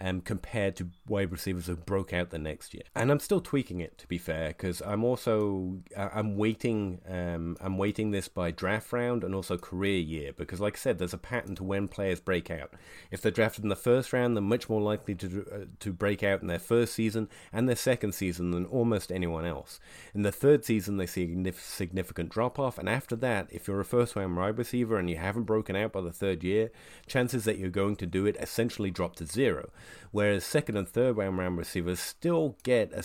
um, 0.00 0.20
compared 0.20 0.76
to 0.76 0.88
wide 1.06 1.30
receivers 1.30 1.66
who 1.66 1.76
broke 1.76 2.12
out 2.12 2.30
the 2.30 2.38
next 2.38 2.74
year. 2.74 2.84
And 2.94 3.10
I'm 3.10 3.20
still 3.20 3.40
tweaking 3.40 3.80
it 3.80 3.98
to 3.98 4.06
be 4.06 4.18
fair, 4.18 4.48
because 4.48 4.82
I'm 4.82 5.04
also 5.04 5.78
I'm 5.96 6.36
waiting 6.36 7.00
um, 7.08 7.56
I'm 7.60 7.78
waiting 7.78 8.10
this 8.10 8.28
by 8.28 8.50
draft 8.50 8.92
round 8.92 9.24
and 9.24 9.34
also 9.34 9.58
career 9.58 9.98
year 9.98 10.32
because, 10.32 10.60
like 10.60 10.76
I 10.76 10.78
said, 10.78 10.98
there's 10.98 11.14
a 11.14 11.18
pattern 11.18 11.54
to 11.56 11.64
when 11.64 11.88
players 11.88 12.20
break 12.20 12.50
out. 12.50 12.72
If 13.10 13.20
they're 13.20 13.30
drafted 13.32 13.64
in 13.64 13.68
the 13.68 13.76
first 13.76 14.12
round, 14.12 14.36
they're 14.36 14.42
much 14.42 14.68
more 14.68 14.80
likely 14.80 15.14
to 15.16 15.46
uh, 15.52 15.64
to 15.80 15.92
break 15.92 16.22
out 16.22 16.40
in 16.40 16.48
their 16.48 16.58
first 16.58 16.94
season 16.94 17.28
and 17.52 17.68
their 17.68 17.76
second 17.76 18.12
season 18.12 18.50
than 18.50 18.66
almost 18.66 19.12
anyone 19.12 19.44
else. 19.44 19.78
In 20.14 20.22
the 20.22 20.32
third 20.32 20.64
season, 20.64 20.96
they 20.96 21.06
see 21.06 21.24
a 21.24 21.52
significant 21.52 22.30
drop 22.30 22.58
off, 22.58 22.78
and 22.78 22.88
after 22.88 23.16
that, 23.16 23.48
if 23.50 23.68
you're 23.68 23.80
a 23.80 23.84
first 23.84 24.16
round 24.16 24.36
wide 24.36 24.58
receiver 24.58 24.98
and 24.98 25.08
you 25.10 25.16
haven't 25.16 25.44
broken 25.44 25.76
out 25.76 25.92
by 25.92 26.00
the 26.00 26.12
third 26.12 26.42
year, 26.42 26.70
chances 27.06 27.44
that 27.44 27.58
you're 27.58 27.70
going 27.70 27.96
to 27.96 28.06
do 28.06 28.26
it 28.26 28.36
essentially 28.40 28.90
drop 28.90 29.16
to 29.16 29.26
zero 29.26 29.70
whereas 30.10 30.44
second 30.44 30.76
and 30.76 30.88
third 30.88 31.16
round 31.16 31.58
receivers 31.58 32.00
still 32.00 32.56
get 32.62 32.92
a, 32.92 33.04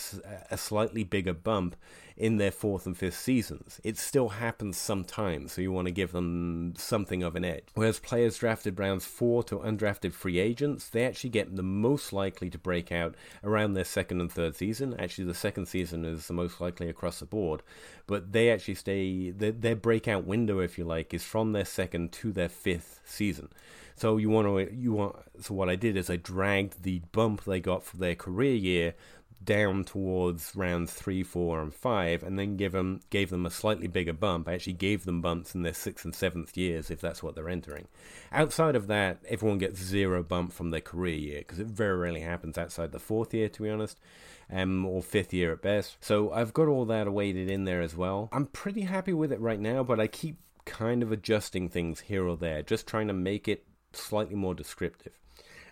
a 0.51 0.57
slightly 0.57 1.03
bigger 1.03 1.33
bump 1.33 1.75
in 2.17 2.37
their 2.37 2.51
fourth 2.51 2.87
and 2.87 2.97
fifth 2.97 3.17
seasons. 3.17 3.79
It 3.83 3.97
still 3.97 4.29
happens 4.29 4.75
sometimes, 4.75 5.53
so 5.53 5.61
you 5.61 5.71
want 5.71 5.85
to 5.87 5.93
give 5.93 6.11
them 6.11 6.73
something 6.75 7.21
of 7.21 7.35
an 7.35 7.45
edge. 7.45 7.65
Whereas 7.75 7.99
players 7.99 8.39
drafted 8.39 8.79
rounds 8.79 9.05
four 9.05 9.43
to 9.43 9.59
undrafted 9.59 10.13
free 10.13 10.39
agents, 10.39 10.89
they 10.89 11.05
actually 11.05 11.29
get 11.29 11.55
the 11.55 11.63
most 11.63 12.11
likely 12.11 12.49
to 12.49 12.57
break 12.57 12.91
out 12.91 13.13
around 13.43 13.73
their 13.73 13.83
second 13.83 14.19
and 14.19 14.31
third 14.31 14.55
season. 14.55 14.95
Actually, 14.99 15.25
the 15.25 15.35
second 15.35 15.67
season 15.67 16.05
is 16.05 16.27
the 16.27 16.33
most 16.33 16.59
likely 16.59 16.89
across 16.89 17.19
the 17.19 17.25
board, 17.25 17.61
but 18.07 18.31
they 18.31 18.49
actually 18.49 18.75
stay, 18.75 19.29
their, 19.29 19.51
their 19.51 19.75
breakout 19.75 20.25
window, 20.25 20.59
if 20.59 20.79
you 20.79 20.85
like, 20.85 21.13
is 21.13 21.23
from 21.23 21.51
their 21.51 21.65
second 21.65 22.11
to 22.13 22.31
their 22.31 22.49
fifth 22.49 22.99
season. 23.05 23.49
So 23.97 24.17
you 24.17 24.29
want 24.29 24.47
to 24.47 24.73
you 24.73 24.93
want 24.93 25.15
so 25.41 25.53
what 25.53 25.69
I 25.69 25.75
did 25.75 25.97
is 25.97 26.09
I 26.09 26.17
dragged 26.17 26.83
the 26.83 26.99
bump 27.11 27.43
they 27.43 27.59
got 27.59 27.83
for 27.83 27.97
their 27.97 28.15
career 28.15 28.53
year 28.53 28.93
down 29.43 29.83
towards 29.83 30.55
rounds 30.55 30.93
three, 30.93 31.23
four, 31.23 31.61
and 31.61 31.73
five, 31.73 32.21
and 32.21 32.37
then 32.37 32.57
give 32.57 32.73
them 32.73 32.99
gave 33.09 33.31
them 33.31 33.45
a 33.45 33.49
slightly 33.49 33.87
bigger 33.87 34.13
bump. 34.13 34.47
I 34.47 34.53
actually 34.53 34.73
gave 34.73 35.05
them 35.05 35.21
bumps 35.21 35.55
in 35.55 35.63
their 35.63 35.73
sixth 35.73 36.05
and 36.05 36.13
seventh 36.13 36.55
years 36.55 36.91
if 36.91 37.01
that's 37.01 37.23
what 37.23 37.33
they're 37.33 37.49
entering. 37.49 37.87
Outside 38.31 38.75
of 38.75 38.85
that, 38.87 39.17
everyone 39.27 39.57
gets 39.57 39.81
zero 39.81 40.21
bump 40.21 40.53
from 40.53 40.69
their 40.69 40.81
career 40.81 41.15
year 41.15 41.39
because 41.39 41.59
it 41.59 41.67
very 41.67 41.97
rarely 41.97 42.21
happens 42.21 42.57
outside 42.57 42.91
the 42.91 42.99
fourth 42.99 43.33
year, 43.33 43.49
to 43.49 43.63
be 43.63 43.69
honest, 43.69 43.99
um, 44.51 44.85
or 44.85 45.01
fifth 45.01 45.33
year 45.33 45.53
at 45.53 45.63
best. 45.63 45.97
So 46.01 46.31
I've 46.31 46.53
got 46.53 46.67
all 46.67 46.85
that 46.85 47.11
weighted 47.11 47.49
in 47.49 47.65
there 47.65 47.81
as 47.81 47.95
well. 47.95 48.29
I'm 48.31 48.45
pretty 48.45 48.81
happy 48.81 49.13
with 49.13 49.31
it 49.31 49.39
right 49.39 49.59
now, 49.59 49.83
but 49.83 49.99
I 49.99 50.07
keep 50.07 50.37
kind 50.65 51.01
of 51.01 51.11
adjusting 51.11 51.69
things 51.69 52.01
here 52.01 52.27
or 52.27 52.37
there, 52.37 52.61
just 52.61 52.85
trying 52.85 53.07
to 53.07 53.13
make 53.13 53.47
it 53.47 53.63
slightly 53.97 54.35
more 54.35 54.53
descriptive. 54.53 55.13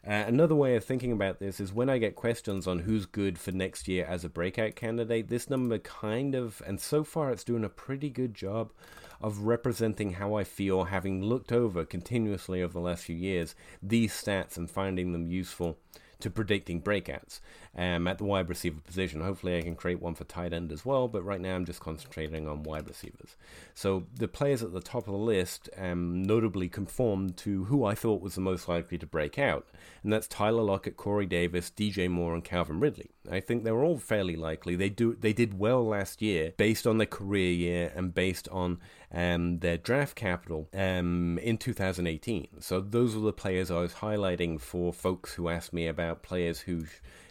Uh, 0.08 0.24
another 0.28 0.54
way 0.54 0.76
of 0.76 0.84
thinking 0.84 1.12
about 1.12 1.40
this 1.40 1.60
is 1.60 1.74
when 1.74 1.90
I 1.90 1.98
get 1.98 2.16
questions 2.16 2.68
on 2.68 2.80
who's 2.80 3.08
good 3.08 3.40
for 3.40 3.52
next 3.52 3.88
year 3.88 4.06
as 4.06 4.24
a 4.24 4.30
breakout 4.30 4.76
candidate, 4.76 5.30
this 5.30 5.50
number 5.50 5.80
kind 5.80 6.36
of, 6.36 6.62
and 6.68 6.80
so 6.80 7.04
far 7.04 7.32
it's 7.32 7.44
doing 7.44 7.64
a 7.64 7.70
pretty 7.70 8.12
good 8.12 8.36
job 8.36 8.72
of 9.20 9.40
representing 9.40 10.14
how 10.14 10.36
I 10.36 10.44
feel 10.44 10.86
having 10.86 11.24
looked 11.24 11.52
over 11.52 11.86
continuously 11.86 12.62
over 12.62 12.74
the 12.74 12.80
last 12.80 13.06
few 13.06 13.16
years 13.16 13.56
these 13.82 14.14
stats 14.14 14.58
and 14.58 14.70
finding 14.70 15.12
them 15.12 15.26
useful 15.26 15.78
to 16.20 16.30
predicting 16.30 16.82
breakouts 16.82 17.40
um, 17.78 18.08
at 18.08 18.18
the 18.18 18.24
wide 18.24 18.50
receiver 18.50 18.80
position. 18.80 19.22
Hopefully, 19.22 19.58
I 19.58 19.62
can 19.62 19.76
create 19.76 20.02
one 20.02 20.16
for 20.16 20.24
tight 20.24 20.54
end 20.54 20.72
as 20.72 20.86
well, 20.86 21.08
but 21.08 21.24
right 21.24 21.42
now 21.42 21.56
I'm 21.56 21.66
just 21.66 21.80
concentrating 21.80 22.48
on 22.48 22.64
wide 22.64 22.88
receivers. 22.88 23.36
So 23.74 24.06
the 24.16 24.28
players 24.28 24.64
at 24.64 24.74
the 24.74 24.82
top 24.82 25.08
of 25.08 25.14
the 25.14 25.20
list 25.20 25.70
um, 25.78 26.24
notably 26.24 26.70
conformed 26.70 27.38
to 27.38 27.66
who 27.66 27.84
I 27.86 27.96
thought 27.96 28.22
was 28.22 28.36
the 28.36 28.42
most 28.42 28.68
likely 28.68 28.98
to 28.98 29.06
break 29.06 29.38
out, 29.38 29.68
and 30.04 30.14
that's 30.14 30.28
Tyler 30.28 30.64
Lockett, 30.64 30.98
Corey 30.98 31.26
Davis, 31.26 31.72
DJ 31.76 32.10
Moore, 32.10 32.34
and 32.34 32.44
Calvin 32.44 32.80
Ridley. 32.80 33.12
I 33.30 33.40
think 33.40 33.64
they 33.64 33.72
were 33.72 33.84
all 33.84 33.98
fairly 33.98 34.36
likely. 34.36 34.76
They 34.76 34.90
do 34.90 35.16
they 35.20 35.34
did 35.34 35.60
well 35.60 35.86
last 35.86 36.22
year 36.22 36.54
based 36.58 36.86
on 36.88 36.98
their 36.98 37.08
career 37.08 37.52
year 37.52 37.92
and 37.96 38.14
based 38.14 38.48
on 38.50 38.80
um, 39.12 39.60
their 39.60 39.78
draft 39.78 40.16
capital 40.16 40.70
um, 40.74 41.40
in 41.40 41.58
2018. 41.58 42.48
So 42.60 42.82
those 42.82 43.16
are 43.16 43.20
the 43.20 43.34
players 43.34 43.72
I 43.72 43.80
was 43.80 43.94
highlighting 43.94 44.60
for 44.60 44.94
folks 44.94 45.34
who 45.34 45.50
asked 45.50 45.74
me 45.74 45.88
about 45.88 46.24
players 46.24 46.60
who 46.60 46.86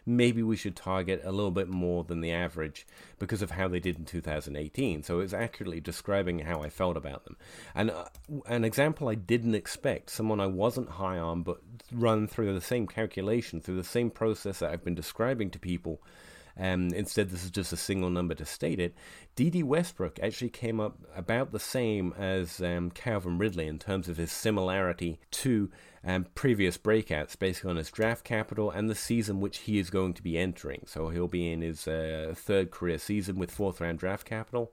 maybe 0.06 0.42
we 0.42 0.56
should 0.56 0.76
target 0.76 1.22
a 1.24 1.32
little 1.32 1.50
bit 1.50 1.68
more 1.68 2.04
than 2.04 2.20
the 2.20 2.32
average 2.32 2.86
because 3.18 3.42
of 3.42 3.52
how 3.52 3.68
they 3.68 3.80
did 3.80 3.98
in 3.98 4.04
2018. 4.04 5.02
So 5.02 5.20
it's 5.20 5.32
accurately 5.32 5.80
describing 5.80 6.40
how 6.40 6.62
I 6.62 6.68
felt 6.68 6.96
about 6.96 7.24
them. 7.24 7.36
And 7.74 7.90
uh, 7.90 8.04
an 8.46 8.64
example 8.64 9.08
I 9.08 9.14
didn't 9.14 9.54
expect, 9.54 10.10
someone 10.10 10.40
I 10.40 10.46
wasn't 10.46 10.90
high 10.90 11.18
on, 11.18 11.42
but 11.42 11.60
run 11.92 12.26
through 12.26 12.52
the 12.54 12.60
same 12.60 12.86
calculation, 12.86 13.60
through 13.60 13.76
the 13.76 13.84
same 13.84 14.10
process 14.10 14.58
that 14.58 14.70
I've 14.70 14.84
been 14.84 14.94
describing 14.94 15.50
to 15.50 15.58
people. 15.58 16.02
Um, 16.58 16.88
instead, 16.94 17.30
this 17.30 17.44
is 17.44 17.50
just 17.50 17.72
a 17.72 17.76
single 17.76 18.10
number 18.10 18.34
to 18.34 18.44
state 18.44 18.78
it. 18.78 18.94
Dede 19.34 19.64
Westbrook 19.64 20.20
actually 20.22 20.50
came 20.50 20.78
up 20.78 20.98
about 21.16 21.50
the 21.50 21.58
same 21.58 22.14
as 22.16 22.60
um, 22.60 22.90
Calvin 22.90 23.38
Ridley 23.38 23.66
in 23.66 23.78
terms 23.78 24.08
of 24.08 24.16
his 24.16 24.30
similarity 24.30 25.18
to 25.32 25.70
um, 26.06 26.26
previous 26.34 26.78
breakouts, 26.78 27.38
based 27.38 27.64
on 27.64 27.76
his 27.76 27.90
draft 27.90 28.24
capital 28.24 28.70
and 28.70 28.88
the 28.88 28.94
season 28.94 29.40
which 29.40 29.58
he 29.58 29.78
is 29.78 29.90
going 29.90 30.14
to 30.14 30.22
be 30.22 30.38
entering. 30.38 30.84
So 30.86 31.08
he'll 31.08 31.28
be 31.28 31.50
in 31.50 31.62
his 31.62 31.88
uh, 31.88 32.34
third 32.36 32.70
career 32.70 32.98
season 32.98 33.36
with 33.36 33.50
fourth 33.50 33.80
round 33.80 33.98
draft 33.98 34.26
capital. 34.26 34.72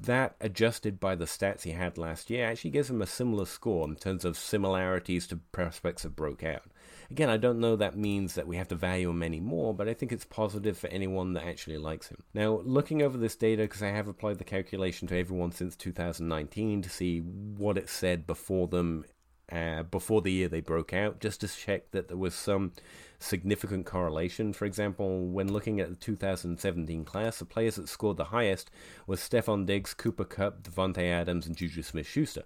That, 0.00 0.36
adjusted 0.40 1.00
by 1.00 1.16
the 1.16 1.24
stats 1.24 1.62
he 1.62 1.72
had 1.72 1.98
last 1.98 2.30
year, 2.30 2.46
actually 2.46 2.70
gives 2.70 2.88
him 2.88 3.02
a 3.02 3.06
similar 3.06 3.46
score 3.46 3.86
in 3.88 3.96
terms 3.96 4.24
of 4.24 4.38
similarities 4.38 5.26
to 5.26 5.36
prospects 5.36 6.04
that 6.04 6.14
broke 6.14 6.44
out. 6.44 6.62
Again, 7.10 7.30
I 7.30 7.38
don't 7.38 7.60
know 7.60 7.74
that 7.76 7.96
means 7.96 8.34
that 8.34 8.46
we 8.46 8.56
have 8.56 8.68
to 8.68 8.74
value 8.74 9.08
him 9.08 9.22
anymore, 9.22 9.72
but 9.72 9.88
I 9.88 9.94
think 9.94 10.12
it's 10.12 10.26
positive 10.26 10.76
for 10.76 10.88
anyone 10.88 11.32
that 11.32 11.46
actually 11.46 11.78
likes 11.78 12.08
him. 12.08 12.22
Now, 12.34 12.60
looking 12.64 13.02
over 13.02 13.16
this 13.16 13.34
data, 13.34 13.62
because 13.62 13.82
I 13.82 13.88
have 13.88 14.08
applied 14.08 14.38
the 14.38 14.44
calculation 14.44 15.08
to 15.08 15.18
everyone 15.18 15.52
since 15.52 15.74
2019 15.74 16.82
to 16.82 16.90
see 16.90 17.20
what 17.20 17.78
it 17.78 17.88
said 17.88 18.26
before 18.26 18.68
them 18.68 19.06
uh, 19.50 19.84
before 19.84 20.20
the 20.20 20.32
year 20.32 20.48
they 20.48 20.60
broke 20.60 20.92
out, 20.92 21.20
just 21.20 21.40
to 21.40 21.48
check 21.48 21.90
that 21.92 22.08
there 22.08 22.18
was 22.18 22.34
some 22.34 22.72
significant 23.18 23.86
correlation. 23.86 24.52
For 24.52 24.64
example, 24.64 25.26
when 25.26 25.52
looking 25.52 25.80
at 25.80 25.88
the 25.88 25.96
2017 25.96 27.04
class, 27.04 27.38
the 27.38 27.44
players 27.44 27.76
that 27.76 27.88
scored 27.88 28.16
the 28.16 28.24
highest 28.24 28.70
were 29.06 29.16
Stefon 29.16 29.66
Diggs, 29.66 29.94
Cooper 29.94 30.24
Kupp, 30.24 30.62
Davante 30.62 31.04
Adams, 31.04 31.46
and 31.46 31.56
Juju 31.56 31.82
Smith-Schuster. 31.82 32.44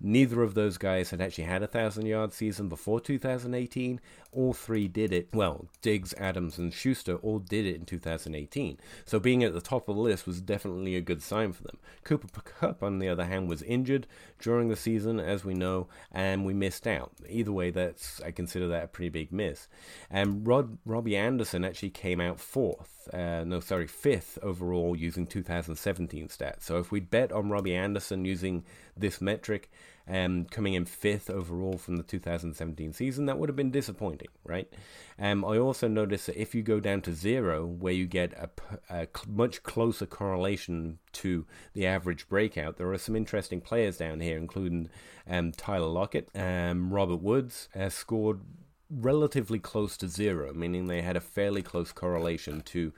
Neither 0.00 0.42
of 0.42 0.54
those 0.54 0.76
guys 0.76 1.10
had 1.10 1.20
actually 1.20 1.44
had 1.44 1.62
a 1.62 1.66
thousand 1.66 2.06
yard 2.06 2.32
season 2.32 2.68
before 2.68 3.00
2018. 3.00 4.00
All 4.32 4.52
three 4.52 4.88
did 4.88 5.12
it. 5.12 5.28
Well, 5.32 5.68
Diggs, 5.80 6.12
Adams, 6.18 6.58
and 6.58 6.74
Schuster 6.74 7.16
all 7.16 7.38
did 7.38 7.64
it 7.64 7.76
in 7.76 7.86
2018. 7.86 8.78
So 9.04 9.20
being 9.20 9.44
at 9.44 9.54
the 9.54 9.60
top 9.60 9.88
of 9.88 9.96
the 9.96 10.02
list 10.02 10.26
was 10.26 10.40
definitely 10.40 10.96
a 10.96 11.00
good 11.00 11.22
sign 11.22 11.52
for 11.52 11.62
them. 11.62 11.78
Cooper 12.02 12.28
Kupp, 12.40 12.82
on 12.82 12.98
the 12.98 13.08
other 13.08 13.24
hand, 13.24 13.48
was 13.48 13.62
injured 13.62 14.06
during 14.40 14.68
the 14.68 14.76
season, 14.76 15.20
as 15.20 15.44
we 15.44 15.54
know, 15.54 15.86
and 16.10 16.44
we 16.44 16.52
missed 16.52 16.86
out. 16.86 17.12
Either 17.28 17.52
way, 17.52 17.70
that's 17.70 18.20
I 18.22 18.32
consider 18.32 18.66
that 18.68 18.84
a 18.84 18.88
pretty 18.88 19.10
big 19.10 19.32
miss. 19.32 19.68
And 20.14 20.46
Rod 20.46 20.78
Robbie 20.86 21.16
Anderson 21.16 21.64
actually 21.64 21.90
came 21.90 22.20
out 22.20 22.38
fourth. 22.38 23.08
Uh, 23.12 23.42
no, 23.42 23.58
sorry, 23.58 23.88
fifth 23.88 24.38
overall 24.44 24.94
using 24.94 25.26
2017 25.26 26.28
stats. 26.28 26.62
So 26.62 26.78
if 26.78 26.92
we 26.92 27.00
bet 27.00 27.32
on 27.32 27.50
Robbie 27.50 27.74
Anderson 27.74 28.24
using 28.24 28.64
this 28.96 29.20
metric, 29.20 29.72
um, 30.06 30.44
coming 30.44 30.74
in 30.74 30.84
fifth 30.84 31.28
overall 31.28 31.78
from 31.78 31.96
the 31.96 32.04
2017 32.04 32.92
season, 32.92 33.26
that 33.26 33.38
would 33.38 33.48
have 33.48 33.56
been 33.56 33.72
disappointing, 33.72 34.28
right? 34.44 34.72
Um, 35.18 35.44
I 35.44 35.58
also 35.58 35.88
noticed 35.88 36.26
that 36.26 36.40
if 36.40 36.54
you 36.54 36.62
go 36.62 36.78
down 36.78 37.00
to 37.02 37.12
zero, 37.12 37.66
where 37.66 37.92
you 37.92 38.06
get 38.06 38.34
a, 38.34 38.50
a 38.88 39.08
much 39.26 39.64
closer 39.64 40.06
correlation 40.06 41.00
to 41.14 41.44
the 41.72 41.88
average 41.88 42.28
breakout, 42.28 42.76
there 42.76 42.92
are 42.92 42.98
some 42.98 43.16
interesting 43.16 43.60
players 43.60 43.96
down 43.96 44.20
here, 44.20 44.38
including 44.38 44.90
um, 45.28 45.50
Tyler 45.50 45.88
Lockett, 45.88 46.28
um, 46.36 46.92
Robert 46.92 47.20
Woods 47.20 47.68
has 47.74 47.94
scored 47.94 48.38
relatively 48.94 49.58
close 49.58 49.96
to 49.98 50.08
zero, 50.08 50.52
meaning 50.52 50.86
they 50.86 51.02
had 51.02 51.16
a 51.16 51.20
fairly 51.20 51.62
close 51.62 51.92
correlation 51.92 52.60
to 52.62 52.92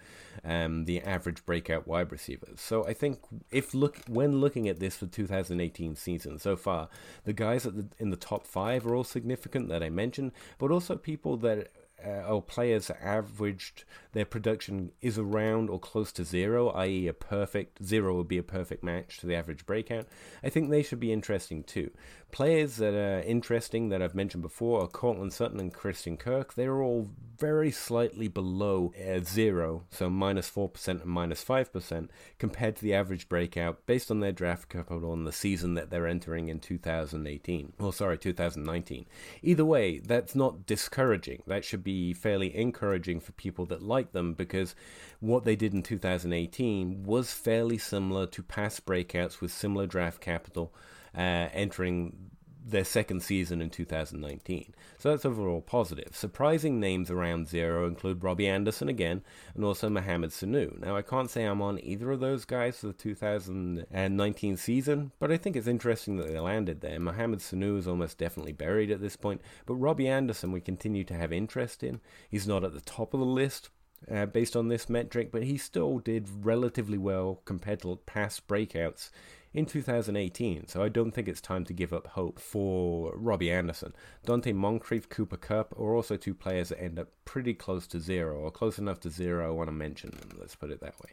um, 0.44 0.84
the 0.84 1.00
average 1.00 1.44
breakout 1.46 1.86
wide 1.86 2.12
receivers. 2.12 2.60
So 2.60 2.86
I 2.86 2.92
think 2.92 3.20
if 3.50 3.74
look 3.74 4.00
when 4.08 4.40
looking 4.40 4.68
at 4.68 4.80
this 4.80 4.96
for 4.96 5.06
2018 5.06 5.96
season 5.96 6.38
so 6.38 6.56
far, 6.56 6.88
the 7.24 7.32
guys 7.32 7.64
the, 7.64 7.86
in 7.98 8.10
the 8.10 8.16
top 8.16 8.46
five 8.46 8.86
are 8.86 8.94
all 8.94 9.04
significant 9.04 9.68
that 9.68 9.82
I 9.82 9.90
mentioned, 9.90 10.32
but 10.58 10.70
also 10.70 10.96
people 10.96 11.36
that 11.38 11.68
uh, 12.04 12.28
or 12.28 12.42
players 12.42 12.90
averaged 13.02 13.84
their 14.16 14.24
production 14.24 14.92
is 15.02 15.18
around 15.18 15.68
or 15.68 15.78
close 15.78 16.10
to 16.10 16.24
zero, 16.24 16.70
i.e., 16.70 17.06
a 17.06 17.12
perfect 17.12 17.84
zero 17.84 18.16
would 18.16 18.28
be 18.28 18.38
a 18.38 18.42
perfect 18.42 18.82
match 18.82 19.18
to 19.18 19.26
the 19.26 19.34
average 19.34 19.66
breakout. 19.66 20.06
I 20.42 20.48
think 20.48 20.70
they 20.70 20.82
should 20.82 21.00
be 21.00 21.12
interesting 21.12 21.62
too. 21.62 21.90
Players 22.32 22.76
that 22.76 22.94
are 22.94 23.20
interesting 23.20 23.88
that 23.90 24.02
I've 24.02 24.14
mentioned 24.14 24.42
before 24.42 24.82
are 24.82 24.88
Courtland 24.88 25.32
Sutton 25.32 25.60
and 25.60 25.72
Christian 25.72 26.16
Kirk. 26.16 26.54
They're 26.54 26.82
all 26.82 27.08
very 27.38 27.70
slightly 27.70 28.28
below 28.28 28.92
uh, 28.98 29.20
zero, 29.20 29.84
so 29.90 30.10
minus 30.10 30.50
4% 30.50 30.88
and 30.88 31.04
minus 31.04 31.44
5%, 31.44 32.08
compared 32.38 32.76
to 32.76 32.82
the 32.82 32.94
average 32.94 33.28
breakout 33.28 33.86
based 33.86 34.10
on 34.10 34.20
their 34.20 34.32
draft 34.32 34.68
capital 34.68 35.12
and 35.12 35.26
the 35.26 35.32
season 35.32 35.74
that 35.74 35.90
they're 35.90 36.06
entering 36.06 36.48
in 36.48 36.58
2018. 36.58 37.74
Well, 37.78 37.92
sorry, 37.92 38.18
2019. 38.18 39.06
Either 39.42 39.64
way, 39.64 39.98
that's 39.98 40.34
not 40.34 40.66
discouraging. 40.66 41.42
That 41.46 41.64
should 41.64 41.84
be 41.84 42.12
fairly 42.12 42.54
encouraging 42.54 43.20
for 43.20 43.32
people 43.32 43.66
that 43.66 43.82
like 43.82 44.05
them 44.12 44.34
because 44.34 44.74
what 45.20 45.44
they 45.44 45.56
did 45.56 45.74
in 45.74 45.82
2018 45.82 47.04
was 47.04 47.32
fairly 47.32 47.78
similar 47.78 48.26
to 48.26 48.42
past 48.42 48.86
breakouts 48.86 49.40
with 49.40 49.52
similar 49.52 49.86
draft 49.86 50.20
capital 50.20 50.72
uh, 51.16 51.48
entering 51.52 52.30
their 52.66 52.84
second 52.84 53.22
season 53.22 53.62
in 53.62 53.70
2019. 53.70 54.74
So 54.98 55.10
that's 55.10 55.24
overall 55.24 55.60
positive. 55.60 56.16
Surprising 56.16 56.80
names 56.80 57.10
around 57.10 57.48
zero 57.48 57.86
include 57.86 58.24
Robbie 58.24 58.48
Anderson 58.48 58.88
again, 58.88 59.22
and 59.54 59.64
also 59.64 59.88
Mohamed 59.88 60.30
Sanu. 60.30 60.78
Now, 60.80 60.96
I 60.96 61.02
can't 61.02 61.30
say 61.30 61.44
I'm 61.44 61.62
on 61.62 61.78
either 61.82 62.10
of 62.10 62.20
those 62.20 62.44
guys 62.44 62.78
for 62.78 62.88
the 62.88 62.92
2019 62.92 64.56
season, 64.56 65.12
but 65.20 65.30
I 65.30 65.36
think 65.36 65.54
it's 65.54 65.68
interesting 65.68 66.16
that 66.16 66.26
they 66.26 66.40
landed 66.40 66.80
there. 66.80 66.98
Mohamed 66.98 67.38
Sanu 67.38 67.78
is 67.78 67.86
almost 67.86 68.18
definitely 68.18 68.52
buried 68.52 68.90
at 68.90 69.00
this 69.00 69.16
point, 69.16 69.40
but 69.64 69.74
Robbie 69.74 70.08
Anderson 70.08 70.50
we 70.50 70.60
continue 70.60 71.04
to 71.04 71.14
have 71.14 71.32
interest 71.32 71.84
in. 71.84 72.00
He's 72.28 72.48
not 72.48 72.64
at 72.64 72.74
the 72.74 72.80
top 72.80 73.14
of 73.14 73.20
the 73.20 73.26
list, 73.26 73.70
uh, 74.10 74.26
based 74.26 74.56
on 74.56 74.68
this 74.68 74.88
metric, 74.88 75.30
but 75.32 75.42
he 75.42 75.56
still 75.56 75.98
did 75.98 76.28
relatively 76.44 76.98
well 76.98 77.40
compared 77.44 77.82
to 77.82 77.98
past 78.06 78.46
breakouts 78.46 79.10
in 79.56 79.64
2018, 79.64 80.68
so 80.68 80.82
I 80.82 80.90
don't 80.90 81.12
think 81.12 81.28
it's 81.28 81.40
time 81.40 81.64
to 81.64 81.72
give 81.72 81.94
up 81.94 82.08
hope 82.08 82.38
for 82.38 83.12
Robbie 83.16 83.50
Anderson. 83.50 83.94
Donte 84.26 84.54
Moncrief, 84.54 85.08
Cooper 85.08 85.38
Kupp 85.38 85.72
are 85.80 85.94
also 85.94 86.18
two 86.18 86.34
players 86.34 86.68
that 86.68 86.82
end 86.82 86.98
up 86.98 87.08
pretty 87.24 87.54
close 87.54 87.86
to 87.86 87.98
zero, 87.98 88.36
or 88.36 88.50
close 88.50 88.78
enough 88.78 89.00
to 89.00 89.10
zero 89.10 89.48
I 89.48 89.50
want 89.50 89.68
to 89.68 89.72
mention 89.72 90.10
them, 90.10 90.36
let's 90.38 90.54
put 90.54 90.70
it 90.70 90.80
that 90.80 91.00
way. 91.00 91.12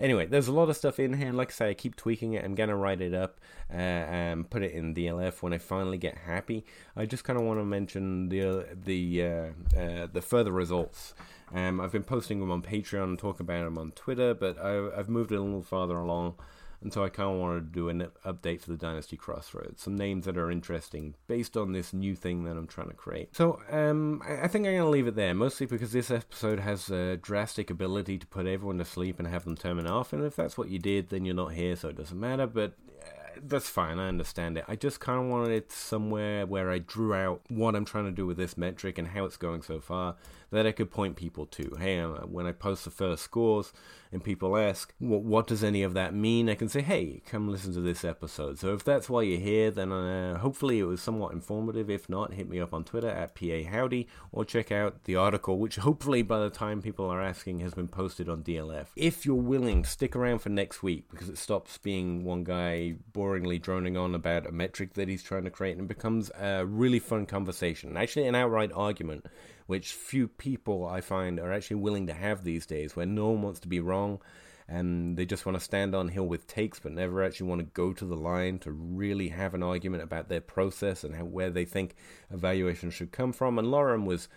Anyway, 0.00 0.26
there's 0.26 0.48
a 0.48 0.52
lot 0.52 0.68
of 0.68 0.76
stuff 0.76 0.98
in 0.98 1.12
here, 1.12 1.32
like 1.32 1.50
I 1.50 1.54
say, 1.54 1.70
I 1.70 1.74
keep 1.74 1.94
tweaking 1.94 2.32
it, 2.32 2.44
I'm 2.44 2.56
going 2.56 2.68
to 2.68 2.74
write 2.74 3.00
it 3.00 3.14
up 3.14 3.38
uh, 3.70 3.76
and 3.76 4.50
put 4.50 4.64
it 4.64 4.72
in 4.72 4.92
DLF 4.92 5.40
when 5.40 5.52
I 5.52 5.58
finally 5.58 5.98
get 5.98 6.18
happy. 6.18 6.66
I 6.96 7.06
just 7.06 7.22
kind 7.22 7.38
of 7.38 7.44
want 7.44 7.60
to 7.60 7.64
mention 7.64 8.28
the, 8.28 8.66
the, 8.74 9.22
uh, 9.22 9.78
uh, 9.78 10.08
the 10.12 10.20
further 10.20 10.50
results. 10.50 11.14
Um, 11.52 11.80
I've 11.80 11.92
been 11.92 12.04
posting 12.04 12.40
them 12.40 12.50
on 12.50 12.62
Patreon 12.62 13.04
and 13.04 13.18
talk 13.18 13.40
about 13.40 13.64
them 13.64 13.78
on 13.78 13.92
Twitter, 13.92 14.34
but 14.34 14.58
I, 14.58 14.88
I've 14.96 15.08
moved 15.08 15.32
a 15.32 15.40
little 15.40 15.62
farther 15.62 15.96
along 15.96 16.34
and 16.84 16.92
so 16.92 17.02
I 17.02 17.08
kind 17.08 17.30
of 17.30 17.40
wanted 17.40 17.60
to 17.60 17.72
do 17.72 17.88
an 17.88 18.06
update 18.26 18.60
for 18.60 18.70
the 18.70 18.76
Dynasty 18.76 19.16
Crossroads. 19.16 19.82
Some 19.82 19.96
names 19.96 20.26
that 20.26 20.36
are 20.36 20.50
interesting 20.50 21.14
based 21.26 21.56
on 21.56 21.72
this 21.72 21.94
new 21.94 22.14
thing 22.14 22.44
that 22.44 22.58
I'm 22.58 22.66
trying 22.66 22.90
to 22.90 22.94
create. 22.94 23.34
So 23.34 23.58
um, 23.70 24.22
I 24.22 24.46
think 24.48 24.66
I'm 24.66 24.74
going 24.74 24.82
to 24.82 24.88
leave 24.90 25.06
it 25.06 25.16
there, 25.16 25.32
mostly 25.32 25.64
because 25.64 25.92
this 25.92 26.10
episode 26.10 26.60
has 26.60 26.90
a 26.90 27.16
drastic 27.16 27.70
ability 27.70 28.18
to 28.18 28.26
put 28.26 28.46
everyone 28.46 28.76
to 28.78 28.84
sleep 28.84 29.18
and 29.18 29.26
have 29.26 29.44
them 29.44 29.56
turn 29.56 29.78
it 29.78 29.86
off. 29.86 30.12
And 30.12 30.22
if 30.22 30.36
that's 30.36 30.58
what 30.58 30.68
you 30.68 30.78
did, 30.78 31.08
then 31.08 31.24
you're 31.24 31.34
not 31.34 31.54
here, 31.54 31.74
so 31.74 31.88
it 31.88 31.96
doesn't 31.96 32.20
matter. 32.20 32.46
But 32.46 32.74
that's 33.42 33.68
fine. 33.68 33.98
I 33.98 34.08
understand 34.08 34.58
it. 34.58 34.64
I 34.68 34.76
just 34.76 35.00
kind 35.00 35.20
of 35.20 35.30
wanted 35.30 35.52
it 35.52 35.72
somewhere 35.72 36.46
where 36.46 36.70
I 36.70 36.78
drew 36.78 37.14
out 37.14 37.40
what 37.48 37.74
I'm 37.74 37.84
trying 37.84 38.04
to 38.04 38.10
do 38.10 38.26
with 38.26 38.36
this 38.36 38.56
metric 38.56 38.98
and 38.98 39.08
how 39.08 39.24
it's 39.24 39.36
going 39.36 39.62
so 39.62 39.80
far 39.80 40.16
that 40.54 40.66
I 40.66 40.72
could 40.72 40.90
point 40.90 41.16
people 41.16 41.46
to. 41.46 41.76
Hey, 41.78 41.98
uh, 41.98 42.20
when 42.26 42.46
I 42.46 42.52
post 42.52 42.84
the 42.84 42.90
first 42.90 43.24
scores 43.24 43.72
and 44.12 44.22
people 44.22 44.56
ask, 44.56 44.94
what 45.00 45.48
does 45.48 45.64
any 45.64 45.82
of 45.82 45.94
that 45.94 46.14
mean? 46.14 46.48
I 46.48 46.54
can 46.54 46.68
say, 46.68 46.80
hey, 46.80 47.22
come 47.26 47.48
listen 47.48 47.74
to 47.74 47.80
this 47.80 48.04
episode. 48.04 48.60
So 48.60 48.72
if 48.72 48.84
that's 48.84 49.10
why 49.10 49.22
you're 49.22 49.40
here, 49.40 49.72
then 49.72 49.90
uh, 49.90 50.38
hopefully 50.38 50.78
it 50.78 50.84
was 50.84 51.02
somewhat 51.02 51.32
informative. 51.32 51.90
If 51.90 52.08
not, 52.08 52.34
hit 52.34 52.48
me 52.48 52.60
up 52.60 52.72
on 52.72 52.84
Twitter 52.84 53.08
at 53.08 53.34
PA 53.34 53.68
Howdy 53.68 54.06
or 54.30 54.44
check 54.44 54.70
out 54.70 55.02
the 55.04 55.16
article, 55.16 55.58
which 55.58 55.76
hopefully 55.76 56.22
by 56.22 56.38
the 56.38 56.50
time 56.50 56.80
people 56.80 57.06
are 57.06 57.20
asking 57.20 57.58
has 57.58 57.74
been 57.74 57.88
posted 57.88 58.28
on 58.28 58.44
DLF. 58.44 58.86
If 58.94 59.26
you're 59.26 59.34
willing, 59.34 59.84
stick 59.84 60.14
around 60.14 60.38
for 60.38 60.50
next 60.50 60.84
week 60.84 61.10
because 61.10 61.28
it 61.28 61.36
stops 61.36 61.78
being 61.78 62.22
one 62.22 62.44
guy 62.44 62.94
boringly 63.12 63.60
droning 63.60 63.96
on 63.96 64.14
about 64.14 64.46
a 64.46 64.52
metric 64.52 64.94
that 64.94 65.08
he's 65.08 65.24
trying 65.24 65.44
to 65.44 65.50
create 65.50 65.78
and 65.78 65.88
becomes 65.88 66.30
a 66.38 66.64
really 66.64 67.00
fun 67.00 67.26
conversation. 67.26 67.96
Actually, 67.96 68.28
an 68.28 68.36
outright 68.36 68.70
argument 68.72 69.26
which 69.66 69.92
few 69.92 70.28
people 70.28 70.86
I 70.86 71.00
find 71.00 71.40
are 71.40 71.52
actually 71.52 71.76
willing 71.76 72.06
to 72.08 72.14
have 72.14 72.44
these 72.44 72.66
days, 72.66 72.94
where 72.94 73.06
no 73.06 73.30
one 73.30 73.42
wants 73.42 73.60
to 73.60 73.68
be 73.68 73.80
wrong 73.80 74.20
and 74.66 75.16
they 75.16 75.26
just 75.26 75.44
want 75.44 75.58
to 75.58 75.64
stand 75.64 75.94
on 75.94 76.08
hill 76.08 76.26
with 76.26 76.46
takes, 76.46 76.78
but 76.78 76.92
never 76.92 77.22
actually 77.22 77.48
want 77.48 77.60
to 77.60 77.66
go 77.74 77.92
to 77.92 78.04
the 78.04 78.16
line 78.16 78.58
to 78.58 78.72
really 78.72 79.28
have 79.28 79.54
an 79.54 79.62
argument 79.62 80.02
about 80.02 80.28
their 80.28 80.40
process 80.40 81.04
and 81.04 81.14
how, 81.14 81.24
where 81.24 81.50
they 81.50 81.64
think 81.64 81.94
evaluation 82.30 82.90
should 82.90 83.12
come 83.12 83.32
from. 83.32 83.58
And 83.58 83.70
Lauren 83.70 84.06
was 84.06 84.28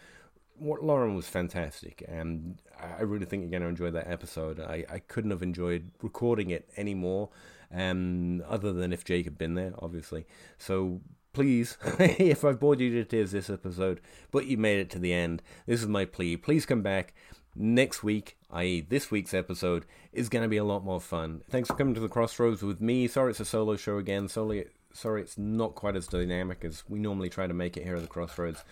what 0.58 0.84
Lauren 0.84 1.16
was 1.16 1.28
fantastic, 1.28 2.04
and 2.08 2.60
I 2.80 3.04
really 3.04 3.26
think 3.26 3.44
you're 3.44 3.52
going 3.52 3.62
to 3.62 3.70
enjoy 3.70 3.92
that 3.92 4.10
episode. 4.10 4.60
I, 4.60 4.86
I 4.90 5.00
couldn't 5.00 5.32
have 5.32 5.44
enjoyed 5.44 5.92
recording 6.02 6.50
it 6.50 6.68
anymore, 6.76 7.30
um, 7.72 8.44
other 8.48 8.74
than 8.74 8.92
if 8.92 9.06
Jake 9.06 9.26
had 9.26 9.38
been 9.38 9.54
there, 9.54 9.74
obviously. 9.80 10.26
So 10.58 11.02
please, 11.38 11.78
if 12.00 12.43
I've 12.43 12.60
bored 12.60 12.80
you 12.80 12.89
to 12.95 13.06
tears 13.06 13.30
this 13.30 13.47
episode, 13.47 14.02
but 14.32 14.47
you 14.47 14.58
made 14.58 14.80
it 14.80 14.89
to 14.89 14.97
the 14.97 15.13
end, 15.13 15.43
this 15.67 15.84
is 15.84 15.88
my 15.88 16.04
plea. 16.04 16.36
Please 16.36 16.65
come 16.65 16.82
back 16.82 17.13
next 17.56 18.02
week, 18.02 18.38
i.e., 18.50 18.82
this 18.82 19.12
week's 19.12 19.36
episode, 19.36 19.86
is 20.12 20.30
going 20.30 20.41
to 20.41 20.50
be 20.50 20.58
a 20.58 20.63
lot 20.63 20.84
more 20.84 21.00
fun. 21.00 21.43
Thanks 21.47 21.67
for 21.67 21.76
coming 21.76 21.93
to 21.93 22.00
the 22.00 22.10
Crossroads 22.10 22.63
with 22.63 22.82
me. 22.82 23.08
Sorry 23.08 23.30
it's 23.30 23.39
a 23.39 23.45
solo 23.45 23.76
show 23.76 24.00
again. 24.00 24.28
Sorry, 24.28 24.65
sorry 24.93 25.21
it's 25.21 25.38
not 25.38 25.76
quite 25.76 25.95
as 25.95 26.08
dynamic 26.08 26.65
as 26.65 26.84
we 26.89 26.97
normally 26.97 27.30
try 27.30 27.45
to 27.45 27.54
make 27.54 27.78
it 27.78 27.84
here 27.84 27.97
at 27.97 28.02
the 28.02 28.08
Crossroads 28.08 28.63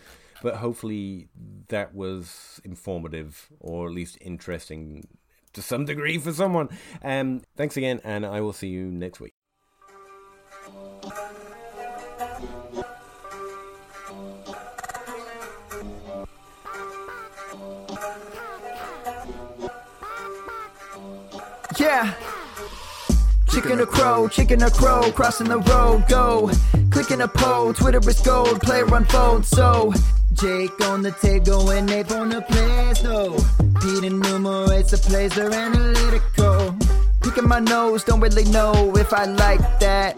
but 0.41 0.56
hopefully 0.56 1.28
that 1.67 1.93
was 1.93 2.60
informative 2.63 3.47
or 3.60 3.86
at 3.86 3.93
least 3.93 4.17
interesting 4.21 5.08
to 5.54 5.62
some 5.62 5.86
degree 5.86 6.17
for 6.17 6.34
someone. 6.34 6.67
Um, 7.04 7.43
thanks 7.56 7.78
again, 7.78 8.01
and 8.04 8.25
I 8.25 8.41
will 8.41 8.54
see 8.54 8.67
you 8.67 8.86
next 8.91 9.19
week. 9.19 9.35
Yeah. 21.95 22.13
Chicken 23.49 23.79
or 23.79 23.86
crow, 23.86 24.27
chicken 24.27 24.62
or 24.62 24.69
crow, 24.69 25.13
crossing 25.13 25.47
the 25.47 25.60
road, 25.60 26.03
go. 26.10 26.51
Clicking 26.91 27.21
a 27.21 27.27
pole, 27.29 27.73
Twitter 27.73 28.01
is 28.10 28.19
gold, 28.19 28.60
player 28.60 28.86
unfold, 28.93 29.45
so. 29.45 29.93
Jake 30.34 30.77
on 30.81 31.03
the 31.03 31.12
table 31.12 31.69
and 31.69 31.89
Abe 31.89 32.12
on 32.12 32.27
the 32.27 32.41
place, 32.41 32.99
though. 32.99 33.38
Pete 33.79 34.03
enumerates 34.03 34.91
the 34.91 34.97
plays, 34.97 35.34
they're 35.36 35.53
analytical. 35.53 36.75
Picking 37.23 37.47
my 37.47 37.62
nose, 37.62 38.03
don't 38.03 38.19
really 38.19 38.43
know 38.43 38.93
if 38.97 39.13
I 39.13 39.23
like 39.23 39.79
that. 39.79 40.17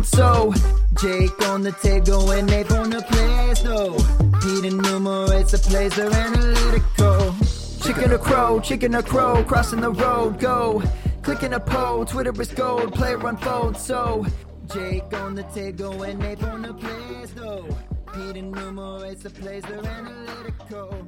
so. 0.03 0.53
Jake 1.01 1.47
on 1.47 1.61
the 1.61 1.71
table 1.71 2.31
and 2.31 2.49
Abe 2.49 2.71
on 2.71 2.89
the 2.89 3.01
place, 3.01 3.61
though. 3.61 3.97
Pete 4.41 4.65
enumerates 4.71 5.51
the 5.51 5.57
plays, 5.57 5.95
they're 5.95 6.11
analytical. 6.11 7.35
Chicken 7.83 8.11
or 8.11 8.17
crow, 8.17 8.59
chicken 8.59 8.95
or 8.95 9.01
crow, 9.01 9.43
crossing 9.43 9.81
the 9.81 9.91
road, 9.91 10.39
go. 10.39 10.81
Clicking 11.21 11.53
a 11.53 11.59
pole, 11.59 12.05
Twitter 12.05 12.33
is 12.41 12.51
gold, 12.51 12.93
player 12.93 13.25
unfold, 13.27 13.77
so. 13.77 14.25
Jake 14.73 15.13
on 15.13 15.35
the 15.35 15.43
table 15.43 16.03
and 16.03 16.23
Abe 16.23 16.43
on 16.43 16.61
the 16.61 16.73
place, 16.73 17.31
though. 17.31 17.67
Pete 18.13 18.37
enumerates 18.37 19.23
the 19.23 19.29
plays, 19.29 19.63
they're 19.63 19.85
analytical. 19.85 21.07